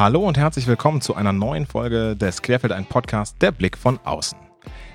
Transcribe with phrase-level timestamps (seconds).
[0.00, 4.00] Hallo und herzlich willkommen zu einer neuen Folge des Querfeld ein Podcast Der Blick von
[4.02, 4.38] außen.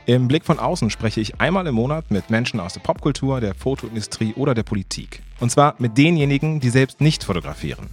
[0.08, 3.54] Im Blick von außen spreche ich einmal im Monat mit Menschen aus der Popkultur, der
[3.54, 5.22] Fotoindustrie oder der Politik.
[5.40, 7.86] Und zwar mit denjenigen, die selbst nicht fotografieren.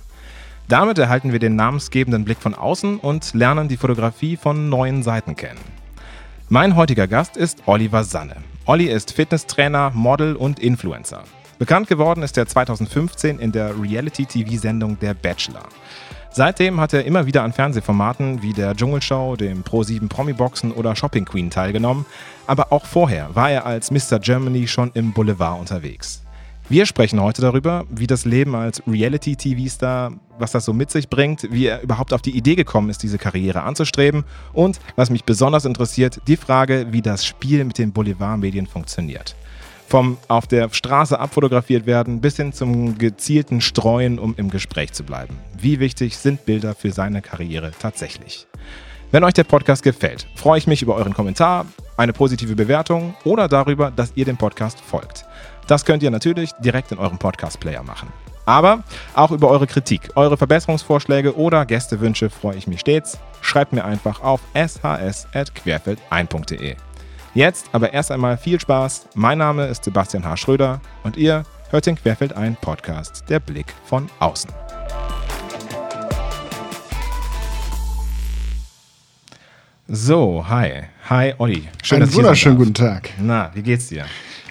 [0.69, 5.37] Damit erhalten wir den namensgebenden Blick von außen und lernen die Fotografie von neuen Seiten
[5.37, 5.61] kennen.
[6.49, 8.37] Mein heutiger Gast ist Oliver Sanne.
[8.65, 11.25] Olli ist Fitnesstrainer, Model und Influencer.
[11.59, 15.69] Bekannt geworden ist er 2015 in der Reality-TV-Sendung Der Bachelor.
[16.35, 21.27] Seitdem hat er immer wieder an Fernsehformaten wie der Dschungelshow, dem Pro7 Promi-Boxen oder Shopping
[21.27, 22.07] Queen teilgenommen,
[22.47, 24.19] aber auch vorher war er als Mr.
[24.19, 26.23] Germany schon im Boulevard unterwegs.
[26.71, 31.53] Wir sprechen heute darüber, wie das Leben als Reality-TV-Star, was das so mit sich bringt,
[31.53, 35.67] wie er überhaupt auf die Idee gekommen ist, diese Karriere anzustreben und, was mich besonders
[35.67, 39.37] interessiert, die Frage, wie das Spiel mit den Boulevardmedien funktioniert.
[39.93, 45.05] Vom auf der Straße abfotografiert werden bis hin zum gezielten Streuen, um im Gespräch zu
[45.05, 45.37] bleiben.
[45.61, 48.47] Wie wichtig sind Bilder für seine Karriere tatsächlich?
[49.11, 51.67] Wenn euch der Podcast gefällt, freue ich mich über euren Kommentar,
[51.99, 55.27] eine positive Bewertung oder darüber, dass ihr dem Podcast folgt.
[55.67, 58.09] Das könnt ihr natürlich direkt in eurem Podcast-Player machen.
[58.47, 63.19] Aber auch über eure Kritik, eure Verbesserungsvorschläge oder Gästewünsche freue ich mich stets.
[63.43, 66.77] Schreibt mir einfach auf shs.querfeld1.de.
[67.35, 69.09] Jetzt aber erst einmal viel Spaß.
[69.15, 70.37] Mein Name ist Sebastian H.
[70.37, 74.51] Schröder und ihr hört den Querfeld ein Podcast, der Blick von außen.
[79.89, 80.83] So, hi.
[81.09, 81.69] Hi, Olli.
[81.83, 83.11] Schön, Einen wunderschönen guten Tag.
[83.19, 84.05] Na, wie geht's dir?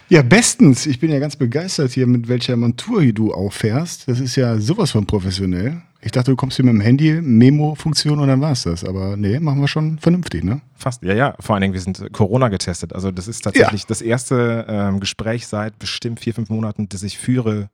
[0.10, 0.88] Ja, bestens.
[0.88, 4.08] Ich bin ja ganz begeistert hier, mit welcher Montur du auffährst.
[4.08, 5.84] Das ist ja sowas von professionell.
[6.04, 8.84] Ich dachte, du kommst hier mit dem Handy, Memo-Funktion und dann war es das.
[8.84, 10.62] Aber nee, machen wir schon vernünftig, ne?
[10.76, 11.36] Fast, ja, ja.
[11.40, 12.94] Vor allen Dingen, wir sind Corona getestet.
[12.94, 13.88] Also das ist tatsächlich ja.
[13.88, 17.70] das erste ähm, Gespräch seit bestimmt vier, fünf Monaten, das ich führe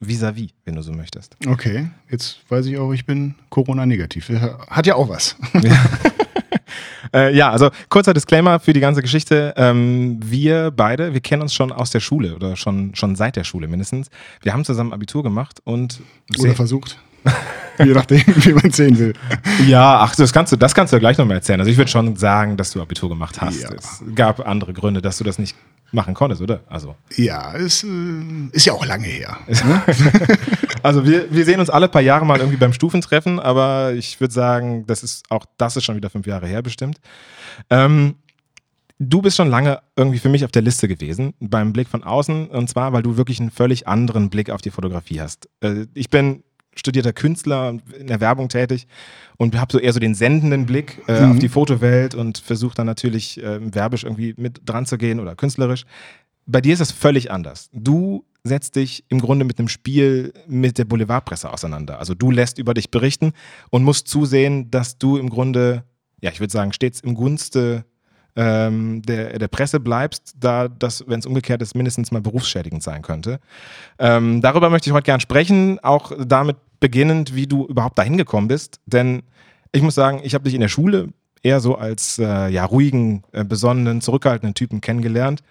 [0.00, 1.36] vis-à-vis, -vis, wenn du so möchtest.
[1.46, 4.30] Okay, jetzt weiß ich auch, ich bin Corona-negativ.
[4.30, 5.36] Hat ja auch was.
[5.62, 5.72] Ja.
[7.14, 9.54] äh, ja, also kurzer Disclaimer für die ganze Geschichte.
[9.56, 13.44] Ähm, wir beide, wir kennen uns schon aus der Schule oder schon, schon seit der
[13.44, 14.08] Schule mindestens.
[14.42, 16.00] Wir haben zusammen Abitur gemacht und.
[16.38, 16.98] Oder versucht.
[17.78, 19.14] Je nachdem, wie man es sehen will.
[19.66, 21.60] Ja, ach, das kannst du, das kannst du ja gleich nochmal erzählen.
[21.60, 23.62] Also ich würde schon sagen, dass du Abitur gemacht hast.
[23.62, 23.70] Ja.
[23.72, 25.56] Es gab andere Gründe, dass du das nicht
[25.90, 26.60] machen konntest, oder?
[26.68, 26.94] Also.
[27.16, 27.88] Ja, ist, äh,
[28.52, 29.38] ist ja auch lange her.
[29.48, 29.82] Ne?
[30.82, 34.34] also wir, wir sehen uns alle paar Jahre mal irgendwie beim Stufentreffen, aber ich würde
[34.34, 36.98] sagen, das ist auch das ist schon wieder fünf Jahre her bestimmt.
[37.70, 38.16] Ähm,
[38.98, 42.48] du bist schon lange irgendwie für mich auf der Liste gewesen, beim Blick von außen,
[42.48, 45.48] und zwar, weil du wirklich einen völlig anderen Blick auf die Fotografie hast.
[45.60, 46.42] Äh, ich bin
[46.76, 48.86] studierter Künstler in der Werbung tätig
[49.36, 51.32] und habe so eher so den sendenden Blick äh, mhm.
[51.32, 55.34] auf die Fotowelt und versuche dann natürlich äh, werbisch irgendwie mit dran zu gehen oder
[55.34, 55.84] künstlerisch.
[56.46, 57.70] Bei dir ist das völlig anders.
[57.72, 61.98] Du setzt dich im Grunde mit einem Spiel mit der Boulevardpresse auseinander.
[61.98, 63.32] Also du lässt über dich berichten
[63.70, 65.84] und musst zusehen, dass du im Grunde,
[66.20, 67.86] ja, ich würde sagen, stets im Gunste
[68.36, 73.02] ähm, der, der Presse bleibst, da das, wenn es umgekehrt ist, mindestens mal berufsschädigend sein
[73.02, 73.40] könnte.
[73.98, 78.48] Ähm, darüber möchte ich heute gern sprechen, auch damit beginnend, wie du überhaupt dahin gekommen
[78.48, 78.80] bist.
[78.86, 79.22] Denn
[79.72, 81.08] ich muss sagen, ich habe dich in der Schule
[81.42, 85.42] eher so als äh, ja, ruhigen, äh, besonnenen, zurückhaltenden Typen kennengelernt.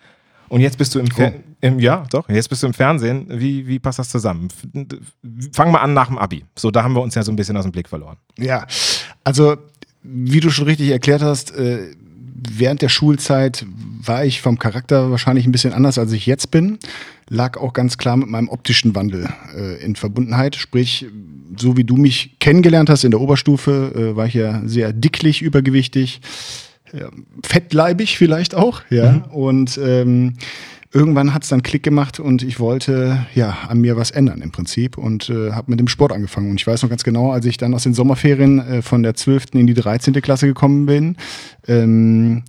[0.50, 1.32] Und jetzt bist du im, oh.
[1.62, 3.26] im, ja, doch, jetzt bist du im Fernsehen.
[3.30, 4.50] Wie, wie passt das zusammen?
[5.52, 6.46] Fang mal an nach dem Abi.
[6.56, 8.18] So, da haben wir uns ja so ein bisschen aus dem Blick verloren.
[8.38, 8.68] Ja,
[9.24, 9.56] also
[10.04, 11.96] wie du schon richtig erklärt hast, äh,
[12.36, 13.66] während der Schulzeit
[14.02, 16.78] war ich vom Charakter wahrscheinlich ein bisschen anders, als ich jetzt bin.
[17.30, 20.56] Lag auch ganz klar mit meinem optischen Wandel äh, in Verbundenheit.
[20.56, 21.06] Sprich,
[21.58, 25.42] so wie du mich kennengelernt hast in der Oberstufe, äh, war ich ja sehr dicklich,
[25.42, 26.22] übergewichtig,
[26.92, 27.06] äh,
[27.44, 28.82] fettleibig vielleicht auch.
[28.90, 29.12] Ja.
[29.12, 29.22] Mhm.
[29.32, 30.34] Und ähm,
[30.94, 34.52] irgendwann hat es dann Klick gemacht und ich wollte ja an mir was ändern im
[34.52, 36.52] Prinzip und äh, habe mit dem Sport angefangen.
[36.52, 39.16] Und ich weiß noch ganz genau, als ich dann aus den Sommerferien äh, von der
[39.16, 39.46] 12.
[39.54, 40.14] in die 13.
[40.22, 41.18] Klasse gekommen bin,
[41.68, 42.44] ähm,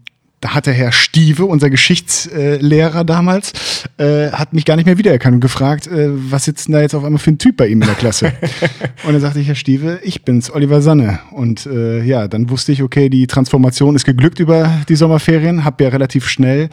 [0.45, 3.55] da hat der Herr Stieve, unser Geschichtslehrer damals,
[3.97, 6.95] äh, hat mich gar nicht mehr wiedererkannt und gefragt, äh, was sitzt denn da jetzt
[6.95, 8.27] auf einmal für ein Typ bei ihm in der Klasse?
[9.05, 11.21] und dann sagte ich, Herr Stieve, ich bin's, Oliver Sanne.
[11.31, 15.83] Und äh, ja, dann wusste ich, okay, die Transformation ist geglückt über die Sommerferien, habe
[15.83, 16.69] ja relativ schnell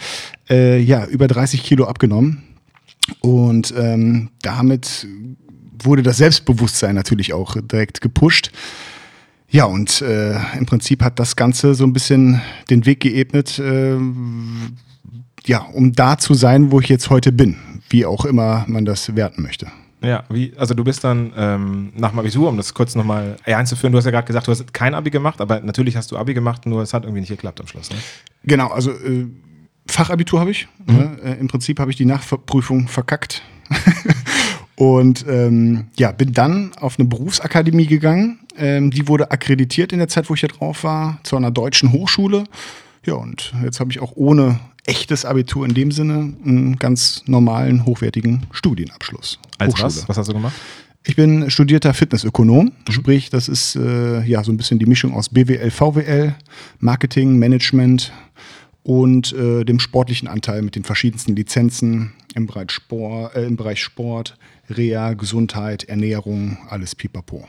[0.50, 2.44] äh, ja, über 30 Kilo abgenommen.
[3.22, 5.08] Und ähm, damit
[5.82, 8.52] wurde das Selbstbewusstsein natürlich auch direkt gepusht.
[9.52, 13.98] Ja, und äh, im Prinzip hat das Ganze so ein bisschen den Weg geebnet, äh,
[15.46, 17.58] ja, um da zu sein, wo ich jetzt heute bin,
[17.90, 19.68] wie auch immer man das werten möchte.
[20.02, 23.92] Ja, wie, also du bist dann ähm, nach dem Abitur, um das kurz nochmal einzuführen,
[23.92, 26.34] du hast ja gerade gesagt, du hast kein Abi gemacht, aber natürlich hast du Abi
[26.34, 27.92] gemacht, nur es hat irgendwie nicht geklappt am Schluss.
[27.92, 27.98] Ne?
[28.46, 29.28] Genau, also äh,
[29.86, 30.68] Fachabitur habe ich.
[30.88, 30.96] Mhm.
[30.96, 31.18] Ne?
[31.24, 33.44] Äh, Im Prinzip habe ich die Nachprüfung verkackt.
[34.76, 38.40] Und ähm, ja, bin dann auf eine Berufsakademie gegangen.
[38.62, 41.92] Ähm, die wurde akkreditiert in der Zeit, wo ich da drauf war, zu einer deutschen
[41.92, 42.44] Hochschule.
[43.06, 47.86] Ja, und jetzt habe ich auch ohne echtes Abitur in dem Sinne einen ganz normalen,
[47.86, 49.40] hochwertigen Studienabschluss.
[49.58, 50.08] Als was?
[50.08, 50.54] Was hast du gemacht?
[51.04, 52.92] Ich bin studierter Fitnessökonom, mhm.
[52.92, 56.36] sprich, das ist äh, ja so ein bisschen die Mischung aus BWL, VWL,
[56.80, 58.14] Marketing, Management
[58.84, 63.82] und äh, dem sportlichen Anteil mit den verschiedensten Lizenzen im Bereich Sport, äh, im Bereich
[63.82, 64.38] Sport
[64.70, 67.48] Reha, Gesundheit, Ernährung, alles pipapo.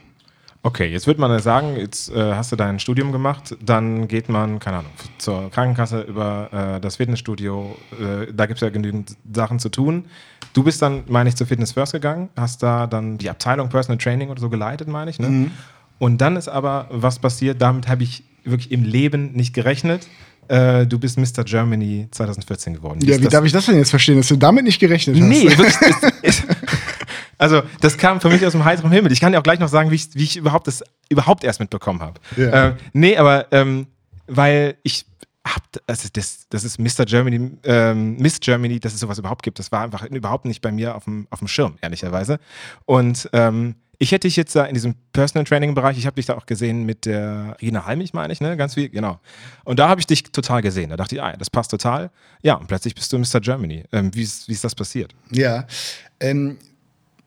[0.65, 4.29] Okay, jetzt würde man ja sagen, jetzt äh, hast du dein Studium gemacht, dann geht
[4.29, 7.77] man, keine Ahnung, zur Krankenkasse über äh, das Fitnessstudio.
[7.93, 10.05] Äh, da gibt es ja genügend Sachen zu tun.
[10.53, 13.99] Du bist dann, meine ich, zur Fitness First gegangen, hast da dann die Abteilung Personal
[13.99, 15.19] Training oder so geleitet, meine ich.
[15.19, 15.29] Ne?
[15.29, 15.51] Mhm.
[15.99, 20.07] Und dann ist aber was passiert, damit habe ich wirklich im Leben nicht gerechnet.
[20.47, 21.45] Äh, du bist Mr.
[21.45, 23.01] Germany 2014 geworden.
[23.03, 25.29] Wie ja, wie darf ich das denn jetzt verstehen, dass du damit nicht gerechnet hast?
[25.29, 26.43] Nee, wirklich.
[27.43, 29.13] Also, das kam für mich aus dem heiteren Himmel.
[29.13, 31.61] Ich kann dir auch gleich noch sagen, wie ich, wie ich überhaupt das überhaupt erst
[31.61, 32.21] mitbekommen habe.
[32.37, 32.69] Ja.
[32.69, 33.87] Äh, nee, aber ähm,
[34.27, 35.05] weil ich
[35.45, 37.05] hab, also das, das ist Mr.
[37.05, 39.59] Germany, ähm, Miss Germany, dass es sowas überhaupt gibt.
[39.59, 42.39] Das war einfach überhaupt nicht bei mir auf dem, auf dem Schirm, ehrlicherweise.
[42.85, 46.27] Und ähm, ich hätte dich jetzt da in diesem Personal Training Bereich, ich habe dich
[46.27, 48.57] da auch gesehen mit der Rina Halmich, meine ich, ne?
[48.57, 49.21] Ganz viel, genau.
[49.65, 50.91] Und da habe ich dich total gesehen.
[50.91, 52.11] Da dachte ich, ah, das passt total.
[52.43, 53.41] Ja, und plötzlich bist du Mr.
[53.41, 53.85] Germany.
[53.93, 55.15] Ähm, wie, ist, wie ist das passiert?
[55.31, 55.67] Ja,
[56.19, 56.59] ähm,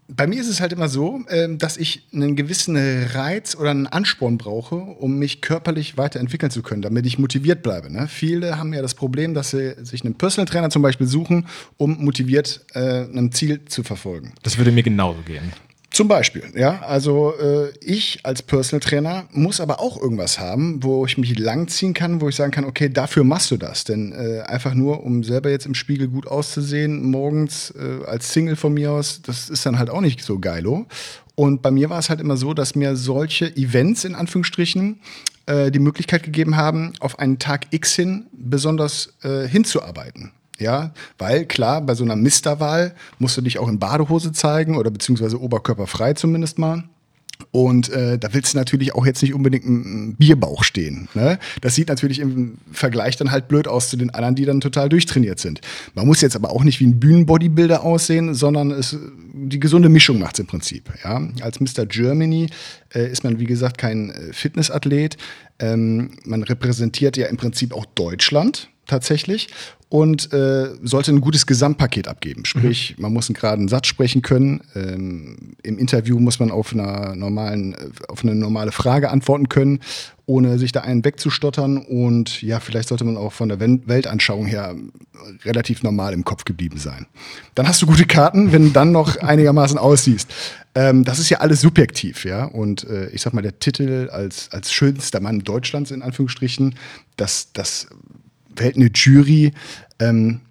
[0.07, 3.87] bei mir ist es halt immer so, ähm, dass ich einen gewissen Reiz oder einen
[3.87, 7.91] Ansporn brauche, um mich körperlich weiterentwickeln zu können, damit ich motiviert bleibe.
[7.91, 8.07] Ne?
[8.07, 11.47] Viele haben ja das Problem, dass sie sich einen Personal Trainer zum Beispiel suchen,
[11.77, 14.33] um motiviert äh, ein Ziel zu verfolgen.
[14.43, 15.51] Das würde mir genauso gehen.
[15.95, 16.81] Zum Beispiel, ja.
[16.81, 21.93] Also äh, ich als Personal Trainer muss aber auch irgendwas haben, wo ich mich langziehen
[21.93, 23.85] kann, wo ich sagen kann, okay, dafür machst du das.
[23.85, 28.57] Denn äh, einfach nur, um selber jetzt im Spiegel gut auszusehen, morgens äh, als Single
[28.57, 30.85] von mir aus, das ist dann halt auch nicht so geilo.
[31.35, 34.99] Und bei mir war es halt immer so, dass mir solche Events in Anführungsstrichen
[35.45, 40.33] äh, die Möglichkeit gegeben haben, auf einen Tag X hin besonders äh, hinzuarbeiten.
[40.59, 44.89] Ja, weil klar, bei so einer Misterwahl musst du dich auch in Badehose zeigen oder
[44.89, 46.85] beziehungsweise oberkörperfrei zumindest mal.
[47.51, 51.09] Und äh, da willst du natürlich auch jetzt nicht unbedingt im Bierbauch stehen.
[51.13, 51.37] Ne?
[51.61, 54.89] Das sieht natürlich im Vergleich dann halt blöd aus zu den anderen, die dann total
[54.89, 55.61] durchtrainiert sind.
[55.93, 58.97] Man muss jetzt aber auch nicht wie ein Bühnenbodybuilder aussehen, sondern es,
[59.33, 60.91] die gesunde Mischung macht es im Prinzip.
[61.03, 61.27] Ja?
[61.41, 61.85] Als Mr.
[61.85, 62.49] Germany
[62.93, 65.17] äh, ist man, wie gesagt, kein äh, Fitnessathlet.
[65.59, 69.47] Ähm, man repräsentiert ja im Prinzip auch Deutschland tatsächlich
[69.89, 72.45] und äh, sollte ein gutes Gesamtpaket abgeben.
[72.45, 73.03] Sprich, mhm.
[73.03, 74.61] man muss einen geraden Satz sprechen können.
[74.73, 79.79] Ähm, Im Interview muss man auf, einer normalen, äh, auf eine normale Frage antworten können,
[80.25, 81.77] ohne sich da einen wegzustottern.
[81.77, 84.75] Und ja, vielleicht sollte man auch von der Weltanschauung her
[85.43, 87.05] relativ normal im Kopf geblieben sein.
[87.53, 90.33] Dann hast du gute Karten, wenn du dann noch einigermaßen aussiehst.
[90.73, 92.45] Ähm, das ist ja alles subjektiv, ja.
[92.45, 96.75] Und äh, ich sag mal, der Titel als, als schönster Mann Deutschlands in Anführungsstrichen,
[97.17, 97.87] das, das
[98.55, 99.53] wählt eine Jury.
[99.99, 100.41] Ähm,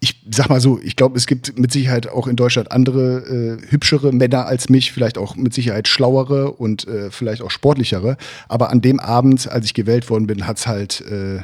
[0.00, 3.70] ich sag mal so, ich glaube, es gibt mit Sicherheit auch in Deutschland andere äh,
[3.70, 8.18] hübschere Männer als mich, vielleicht auch mit Sicherheit schlauere und äh, vielleicht auch sportlichere.
[8.46, 11.40] Aber an dem Abend, als ich gewählt worden bin, hat es halt äh,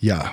[0.00, 0.32] ja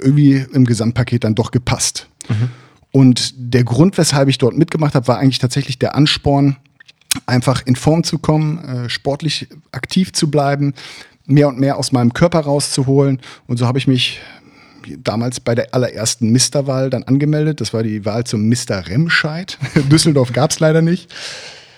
[0.00, 2.08] irgendwie im Gesamtpaket dann doch gepasst.
[2.28, 2.48] Mhm.
[2.92, 6.56] Und der Grund, weshalb ich dort mitgemacht habe, war eigentlich tatsächlich der Ansporn,
[7.26, 10.72] einfach in Form zu kommen, äh, sportlich aktiv zu bleiben,
[11.26, 13.20] mehr und mehr aus meinem Körper rauszuholen.
[13.46, 14.20] Und so habe ich mich
[14.98, 17.60] damals bei der allerersten Misterwahl dann angemeldet.
[17.60, 19.58] Das war die Wahl zum Mister Remscheid.
[19.90, 21.12] Düsseldorf gab es leider nicht.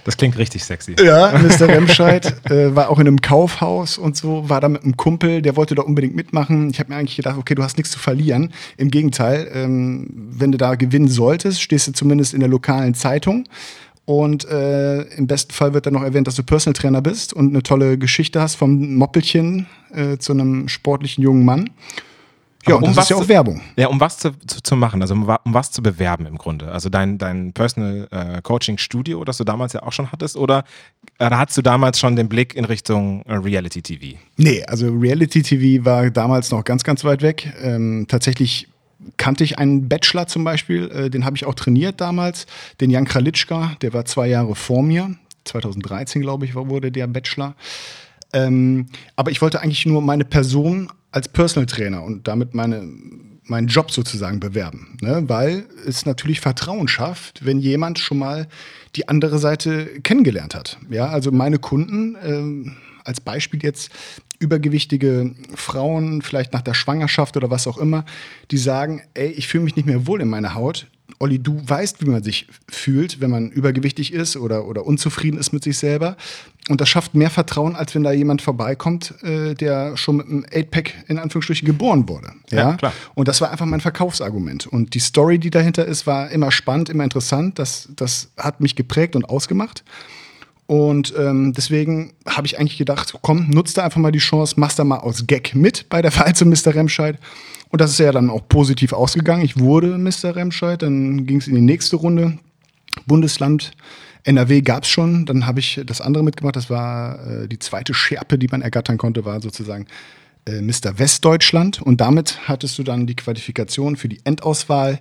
[0.09, 0.97] Das klingt richtig sexy.
[1.05, 1.69] Ja, Mr.
[1.69, 5.55] Remscheid äh, war auch in einem Kaufhaus und so, war da mit einem Kumpel, der
[5.55, 6.71] wollte da unbedingt mitmachen.
[6.71, 8.55] Ich habe mir eigentlich gedacht, okay, du hast nichts zu verlieren.
[8.79, 13.45] Im Gegenteil, ähm, wenn du da gewinnen solltest, stehst du zumindest in der lokalen Zeitung.
[14.09, 17.51] Und äh, im besten Fall wird dann noch erwähnt, dass du Personal Trainer bist und
[17.51, 21.69] eine tolle Geschichte hast vom Moppelchen äh, zu einem sportlichen jungen Mann.
[22.67, 23.61] Ja, um das was ist ja auch Werbung.
[23.77, 26.73] Ja, um was zu, zu, zu, machen, also um, um, was zu bewerben im Grunde.
[26.73, 30.65] Also dein, dein Personal äh, Coaching Studio, das du damals ja auch schon hattest, oder
[31.21, 34.19] hattest du damals schon den Blick in Richtung äh, Reality TV?
[34.39, 37.53] Nee, also Reality TV war damals noch ganz, ganz weit weg.
[37.61, 38.69] Ähm, tatsächlich
[39.17, 42.47] kannte ich einen Bachelor zum Beispiel, äh, den habe ich auch trainiert damals,
[42.81, 47.55] den Jan Kralitschka, der war zwei Jahre vor mir, 2013 glaube ich wurde der Bachelor.
[48.33, 48.87] Ähm,
[49.17, 52.87] aber ich wollte eigentlich nur meine Person als Personal Trainer und damit meine,
[53.45, 55.25] meinen Job sozusagen bewerben, ne?
[55.27, 58.47] weil es natürlich Vertrauen schafft, wenn jemand schon mal
[58.97, 60.79] die andere Seite kennengelernt hat.
[60.91, 63.91] Ja, also meine Kunden, ähm, als Beispiel jetzt,
[64.39, 68.05] übergewichtige Frauen, vielleicht nach der Schwangerschaft oder was auch immer,
[68.51, 70.87] die sagen, ey, ich fühle mich nicht mehr wohl in meiner Haut,
[71.21, 75.53] Olli, du weißt, wie man sich fühlt, wenn man übergewichtig ist oder, oder unzufrieden ist
[75.53, 76.17] mit sich selber.
[76.69, 80.45] Und das schafft mehr Vertrauen, als wenn da jemand vorbeikommt, äh, der schon mit einem
[80.45, 82.33] 8-Pack in Anführungsstrichen geboren wurde.
[82.51, 82.59] Ja?
[82.59, 82.93] ja, klar.
[83.15, 84.67] Und das war einfach mein Verkaufsargument.
[84.67, 87.59] Und die Story, die dahinter ist, war immer spannend, immer interessant.
[87.59, 89.83] Das, das hat mich geprägt und ausgemacht.
[90.69, 94.79] Und ähm, deswegen habe ich eigentlich gedacht, komm, nutzt da einfach mal die Chance, machst
[94.79, 96.75] da mal aus Gag mit bei der Wahl zu Mr.
[96.75, 97.19] Remscheid.
[97.71, 99.43] Und das ist ja dann auch positiv ausgegangen.
[99.43, 100.37] Ich wurde Mr.
[100.37, 102.39] Remscheid, dann ging es in die nächste Runde.
[103.07, 103.73] Bundesland
[104.25, 106.57] NRW gab es schon, dann habe ich das andere mitgemacht.
[106.57, 109.87] Das war äh, die zweite Schärpe, die man ergattern konnte, war sozusagen
[110.45, 110.99] äh, Mr.
[110.99, 111.81] Westdeutschland.
[111.81, 115.01] Und damit hattest du dann die Qualifikation für die Endauswahl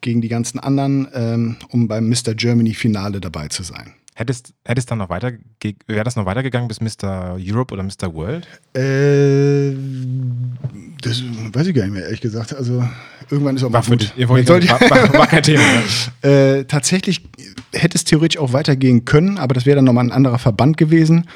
[0.00, 2.34] gegen die ganzen anderen, ähm, um beim Mr.
[2.34, 3.94] Germany Finale dabei zu sein.
[4.16, 5.32] Hättest, hättest dann noch weiter,
[5.88, 7.36] wäre das noch weitergegangen bis Mr.
[7.36, 8.14] Europe oder Mr.
[8.14, 8.46] World?
[8.72, 9.74] Äh,
[11.02, 11.20] das
[11.52, 12.54] weiß ich gar nicht mehr, ehrlich gesagt.
[12.54, 12.84] Also
[13.28, 14.14] irgendwann ist auch mal war gut.
[14.16, 15.64] Ihr wollt, war, war, war, kein Thema.
[16.22, 17.22] äh, tatsächlich
[17.72, 21.26] hätte es theoretisch auch weitergehen können, aber das wäre dann nochmal ein anderer Verband gewesen.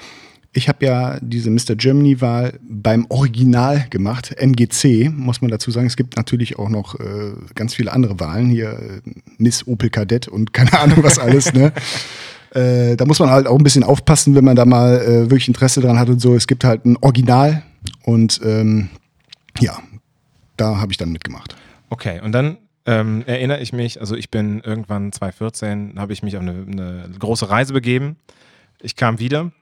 [0.52, 1.75] Ich habe ja diese Mr.
[1.76, 5.88] Germany-Wahl beim Original gemacht, MGC, muss man dazu sagen.
[5.88, 9.00] Es gibt natürlich auch noch äh, ganz viele andere Wahlen, hier äh,
[9.37, 11.52] Miss Opel Kadett und keine Ahnung was alles.
[11.52, 11.73] ne?
[12.55, 15.49] Äh, da muss man halt auch ein bisschen aufpassen, wenn man da mal äh, wirklich
[15.49, 16.35] Interesse dran hat und so.
[16.35, 17.62] Es gibt halt ein Original
[18.05, 18.88] und ähm,
[19.61, 19.78] ja,
[20.57, 21.57] da habe ich dann mitgemacht.
[21.90, 26.37] Okay, und dann ähm, erinnere ich mich, also ich bin irgendwann 2014, habe ich mich
[26.37, 28.17] auf eine, eine große Reise begeben.
[28.81, 29.52] Ich kam wieder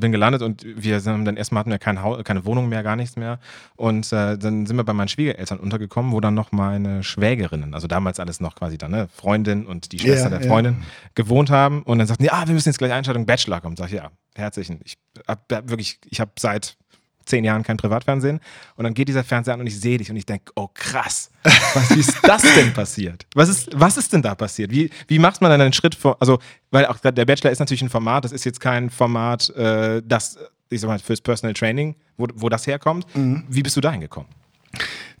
[0.00, 2.96] bin gelandet und wir sind dann erstmal hatten wir kein Haus, keine Wohnung mehr, gar
[2.96, 3.38] nichts mehr.
[3.76, 7.86] Und äh, dann sind wir bei meinen Schwiegereltern untergekommen, wo dann noch meine Schwägerinnen, also
[7.86, 10.86] damals alles noch quasi dann, ne, Freundin und die Schwester ja, der Freundin, ja.
[11.14, 11.82] gewohnt haben.
[11.82, 13.76] Und dann sagten die, ah, wir müssen jetzt gleich Einschaltung Bachelor kommen.
[13.76, 14.80] Sag ich, ja, herzlichen.
[14.84, 14.96] Ich
[15.28, 16.76] hab wirklich, ich habe seit
[17.24, 18.40] zehn Jahren kein Privatfernsehen.
[18.76, 21.30] Und dann geht dieser Fernseher an und ich sehe dich und ich denke, oh krass,
[21.74, 23.26] was, ist das denn passiert?
[23.34, 24.70] Was ist, was ist denn da passiert?
[24.70, 26.38] Wie, wie macht man dann einen Schritt vor, also,
[26.70, 30.38] weil auch der Bachelor ist natürlich ein Format, das ist jetzt kein Format, äh, das,
[30.68, 33.06] ich sag mal, fürs Personal Training, wo, wo das herkommt.
[33.14, 33.44] Mhm.
[33.48, 34.28] Wie bist du da hingekommen?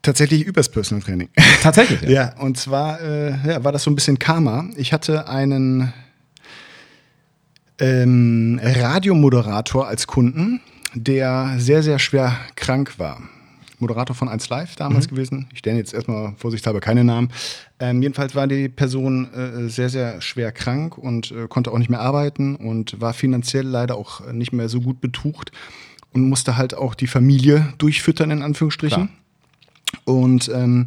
[0.02, 1.28] Tatsächlich übers Personal Training.
[1.62, 2.02] Tatsächlich?
[2.02, 4.64] Ja, ja und zwar äh, ja, war das so ein bisschen Karma.
[4.76, 5.92] Ich hatte einen
[7.80, 10.60] ähm, Radiomoderator als Kunden,
[10.94, 13.22] der sehr, sehr schwer krank war.
[13.80, 15.14] Moderator von 1 Live damals mhm.
[15.14, 15.48] gewesen.
[15.54, 17.30] Ich nenne jetzt erstmal vorsichtshalber keine Namen.
[17.78, 21.90] Ähm, jedenfalls war die Person äh, sehr, sehr schwer krank und äh, konnte auch nicht
[21.90, 25.52] mehr arbeiten und war finanziell leider auch nicht mehr so gut betucht
[26.12, 29.08] und musste halt auch die Familie durchfüttern, in Anführungsstrichen.
[29.08, 30.16] Klar.
[30.16, 30.86] Und ähm,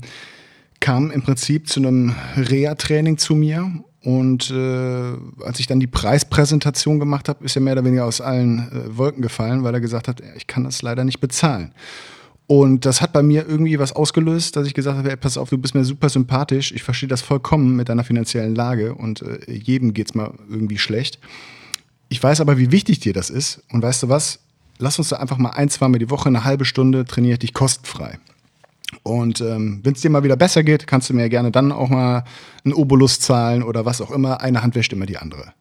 [0.80, 3.72] kam im Prinzip zu einem Reha-Training zu mir
[4.04, 8.20] und äh, als ich dann die Preispräsentation gemacht habe, ist er mehr oder weniger aus
[8.20, 11.74] allen äh, Wolken gefallen, weil er gesagt hat, ich kann das leider nicht bezahlen.
[12.46, 15.50] Und das hat bei mir irgendwie was ausgelöst, dass ich gesagt habe, ey, pass auf,
[15.50, 19.52] du bist mir super sympathisch, ich verstehe das vollkommen mit deiner finanziellen Lage und äh,
[19.52, 21.20] jedem es mal irgendwie schlecht.
[22.10, 24.40] Ich weiß aber, wie wichtig dir das ist und weißt du was,
[24.80, 27.40] lass uns da einfach mal ein, zwei Mal die Woche, eine halbe Stunde trainiere ich
[27.40, 28.20] dich kostenfrei.
[29.04, 31.90] Und ähm, wenn es dir mal wieder besser geht, kannst du mir gerne dann auch
[31.90, 32.24] mal
[32.64, 34.40] einen Obolus zahlen oder was auch immer.
[34.40, 35.54] Eine Hand wäscht immer die andere.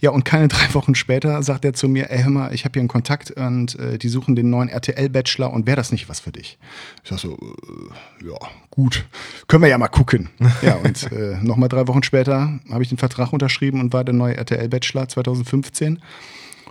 [0.00, 2.74] Ja, und keine drei Wochen später sagt er zu mir, ey, hör mal, ich habe
[2.74, 6.20] hier einen Kontakt und äh, die suchen den neuen RTL-Bachelor und wäre das nicht was
[6.20, 6.58] für dich?
[7.02, 8.36] Ich sag so, äh, ja,
[8.70, 9.06] gut,
[9.48, 10.28] können wir ja mal gucken.
[10.62, 14.14] ja, und äh, nochmal drei Wochen später habe ich den Vertrag unterschrieben und war der
[14.14, 15.98] neue RTL-Bachelor 2015.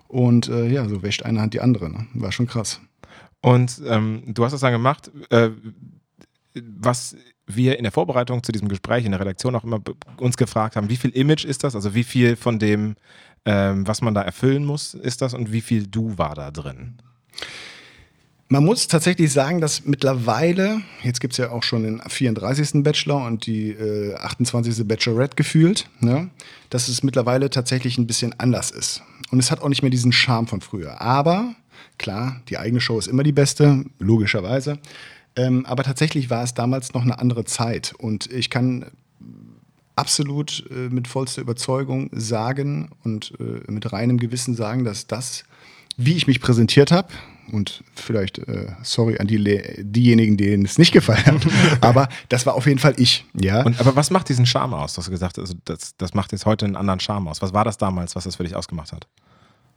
[0.07, 1.89] Und äh, ja, so wäscht eine Hand die andere.
[1.89, 2.05] Ne?
[2.13, 2.79] War schon krass.
[3.41, 5.09] Und ähm, du hast das dann gemacht.
[5.29, 5.49] Äh,
[6.55, 7.15] was
[7.47, 9.81] wir in der Vorbereitung zu diesem Gespräch in der Redaktion auch immer
[10.17, 11.75] uns gefragt haben, wie viel Image ist das?
[11.75, 12.95] Also wie viel von dem,
[13.45, 16.97] ähm, was man da erfüllen muss, ist das und wie viel du war da drin?
[18.51, 22.83] Man muss tatsächlich sagen, dass mittlerweile, jetzt gibt es ja auch schon den 34.
[22.83, 24.85] Bachelor und die äh, 28.
[24.85, 26.29] Bachelorette gefühlt, ne,
[26.69, 29.03] dass es mittlerweile tatsächlich ein bisschen anders ist.
[29.31, 30.99] Und es hat auch nicht mehr diesen Charme von früher.
[30.99, 31.55] Aber
[31.97, 34.79] klar, die eigene Show ist immer die beste, logischerweise.
[35.35, 38.85] Ähm, aber tatsächlich war es damals noch eine andere Zeit und ich kann
[39.95, 45.43] absolut äh, mit vollster Überzeugung sagen und äh, mit reinem Gewissen sagen, dass das,
[45.97, 47.09] wie ich mich präsentiert habe,
[47.51, 49.37] und vielleicht, äh, sorry an die,
[49.79, 51.47] diejenigen, denen es nicht gefallen hat,
[51.81, 53.25] aber das war auf jeden Fall ich.
[53.33, 53.63] Ja.
[53.63, 54.93] Und, aber was macht diesen Charme aus?
[54.93, 57.41] Du hast gesagt, also das, das macht jetzt heute einen anderen Charme aus.
[57.41, 59.07] Was war das damals, was das für dich ausgemacht hat?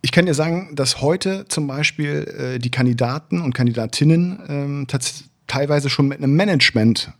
[0.02, 5.30] Ich kann dir sagen, dass heute zum Beispiel äh, die Kandidaten und Kandidatinnen ähm, tatsächlich
[5.54, 7.12] teilweise schon mit einem Management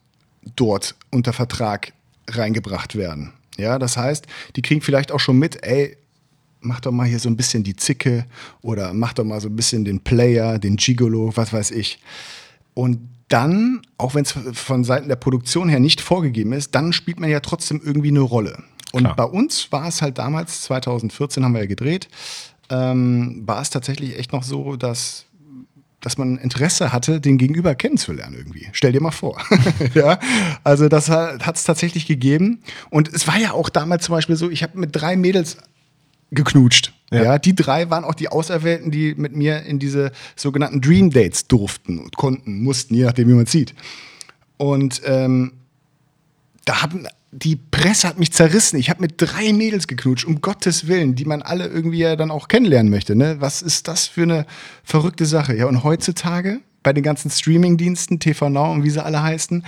[0.57, 1.93] dort unter Vertrag
[2.29, 3.33] reingebracht werden.
[3.57, 4.26] Ja, das heißt,
[4.57, 5.97] die kriegen vielleicht auch schon mit, ey,
[6.61, 8.26] mach doch mal hier so ein bisschen die Zicke
[8.61, 12.00] oder mach doch mal so ein bisschen den Player, den Gigolo, was weiß ich.
[12.75, 17.21] Und dann, auch wenn es von Seiten der Produktion her nicht vorgegeben ist, dann spielt
[17.21, 18.64] man ja trotzdem irgendwie eine Rolle.
[18.91, 19.14] Und Klar.
[19.14, 22.09] bei uns war es halt damals, 2014 haben wir ja gedreht,
[22.69, 25.26] ähm, war es tatsächlich echt noch so, dass
[26.05, 28.69] dass man Interesse hatte, den Gegenüber kennenzulernen irgendwie.
[28.73, 29.41] Stell dir mal vor.
[29.95, 30.19] ja,
[30.63, 32.63] also das hat es tatsächlich gegeben.
[32.91, 35.57] Und es war ja auch damals zum Beispiel so, ich habe mit drei Mädels
[36.31, 36.93] geknutscht.
[37.11, 37.23] Ja.
[37.23, 37.39] Ja.
[37.39, 41.99] die drei waren auch die Auserwählten, die mit mir in diese sogenannten Dream Dates durften
[41.99, 43.75] und konnten, mussten, je nachdem, wie man sieht.
[44.57, 45.53] Und ähm,
[46.65, 48.79] da haben die Presse hat mich zerrissen.
[48.79, 52.31] Ich habe mit drei Mädels geknutscht, um Gottes Willen, die man alle irgendwie ja dann
[52.31, 53.17] auch kennenlernen möchte.
[53.17, 53.37] Ne?
[53.41, 54.47] Was ist das für eine
[54.85, 55.57] verrückte Sache?
[55.57, 59.64] Ja, und heutzutage bei den ganzen Streaming-Diensten, TV Now und wie sie alle heißen,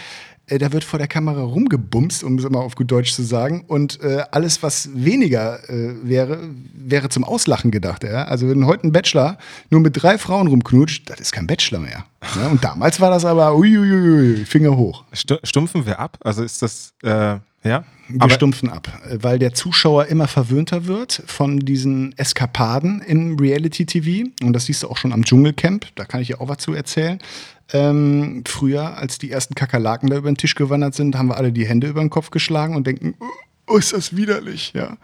[0.49, 3.65] äh, da wird vor der Kamera rumgebumst, um es immer auf gut Deutsch zu sagen.
[3.67, 6.39] Und äh, alles, was weniger äh, wäre,
[6.73, 8.05] wäre zum Auslachen gedacht.
[8.05, 8.27] Ja?
[8.27, 9.39] Also wenn heute ein Bachelor
[9.71, 12.05] nur mit drei Frauen rumknutscht, das ist kein Bachelor mehr.
[12.37, 12.47] Ja?
[12.49, 15.03] Und damals war das aber uiuiui, Finger hoch.
[15.13, 16.17] Stu- Stumpfen wir ab?
[16.23, 17.85] Also ist das, äh, ja?
[18.09, 24.31] Wir stumpfen ab, weil der Zuschauer immer verwöhnter wird von diesen Eskapaden im Reality-TV.
[24.43, 26.73] Und das siehst du auch schon am Dschungelcamp, da kann ich dir auch was zu
[26.73, 27.19] erzählen.
[27.73, 31.51] Ähm, früher, als die ersten Kakerlaken da über den Tisch gewandert sind, haben wir alle
[31.51, 33.15] die Hände über den Kopf geschlagen und denken,
[33.67, 34.97] oh, ist das widerlich, ja.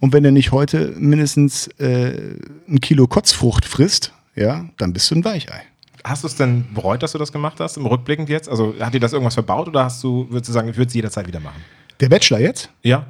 [0.00, 2.34] Und wenn du nicht heute mindestens äh,
[2.68, 5.62] ein Kilo Kotzfrucht frisst, ja, dann bist du ein Weichei.
[6.02, 8.48] Hast du es denn bereut, dass du das gemacht hast, im Rückblickend jetzt?
[8.48, 10.94] Also hat dir das irgendwas verbaut oder hast du, würdest du sagen, ich würde es
[10.94, 11.62] jederzeit wieder machen?
[12.02, 12.68] Der Bachelor jetzt?
[12.82, 13.06] Ja?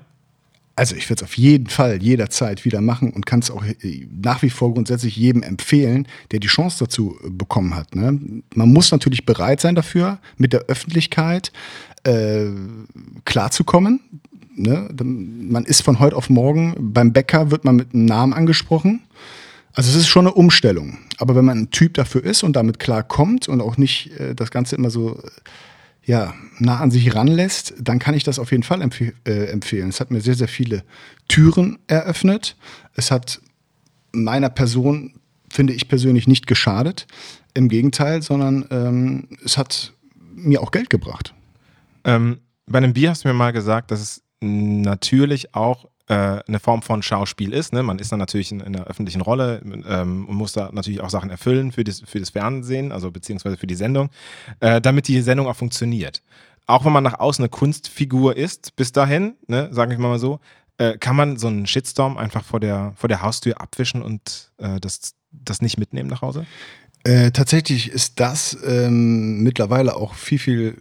[0.77, 4.07] Also ich würde es auf jeden Fall jederzeit wieder machen und kann es auch äh,
[4.11, 7.95] nach wie vor grundsätzlich jedem empfehlen, der die Chance dazu äh, bekommen hat.
[7.95, 8.43] Ne?
[8.55, 11.53] Man muss natürlich bereit sein dafür, mit der Öffentlichkeit
[12.05, 12.49] äh,
[13.25, 14.01] klarzukommen.
[14.55, 14.91] Ne?
[15.03, 19.01] Man ist von heute auf morgen, beim Bäcker wird man mit einem Namen angesprochen.
[19.73, 20.99] Also es ist schon eine Umstellung.
[21.17, 24.51] Aber wenn man ein Typ dafür ist und damit klarkommt und auch nicht äh, das
[24.51, 25.31] Ganze immer so äh,
[26.05, 29.89] ja, nah an sich ranlässt, dann kann ich das auf jeden Fall empf äh, empfehlen.
[29.89, 30.85] Es hat mir sehr, sehr viele
[31.29, 32.57] Türen eröffnet.
[32.95, 33.41] Es hat
[34.13, 35.15] meiner Person,
[35.49, 37.07] finde ich persönlich, nicht geschadet.
[37.55, 39.93] Im Gegenteil, sondern ähm, es hat
[40.35, 41.35] mir auch Geld gebracht.
[42.05, 46.83] Ähm, bei einem Bier hast du mir mal gesagt, dass es natürlich auch eine Form
[46.83, 47.73] von Schauspiel ist.
[47.73, 47.83] Ne?
[47.83, 51.11] Man ist dann natürlich in, in einer öffentlichen Rolle ähm, und muss da natürlich auch
[51.11, 54.11] Sachen erfüllen für das, für das Fernsehen, also beziehungsweise für die Sendung,
[54.61, 56.23] äh, damit die Sendung auch funktioniert.
[56.67, 60.41] Auch wenn man nach außen eine Kunstfigur ist, bis dahin, ne, sage ich mal so,
[60.79, 64.81] äh, kann man so einen Shitstorm einfach vor der, vor der Haustür abwischen und äh,
[64.81, 66.47] das, das nicht mitnehmen nach Hause?
[67.05, 70.77] Äh, tatsächlich ist das ähm, mittlerweile auch viel, viel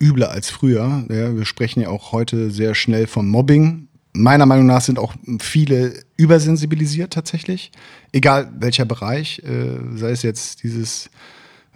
[0.00, 1.04] übler als früher.
[1.08, 3.87] Ja, wir sprechen ja auch heute sehr schnell von Mobbing.
[4.12, 7.70] Meiner Meinung nach sind auch viele übersensibilisiert tatsächlich.
[8.12, 11.06] Egal welcher Bereich, äh, sei es jetzt dieses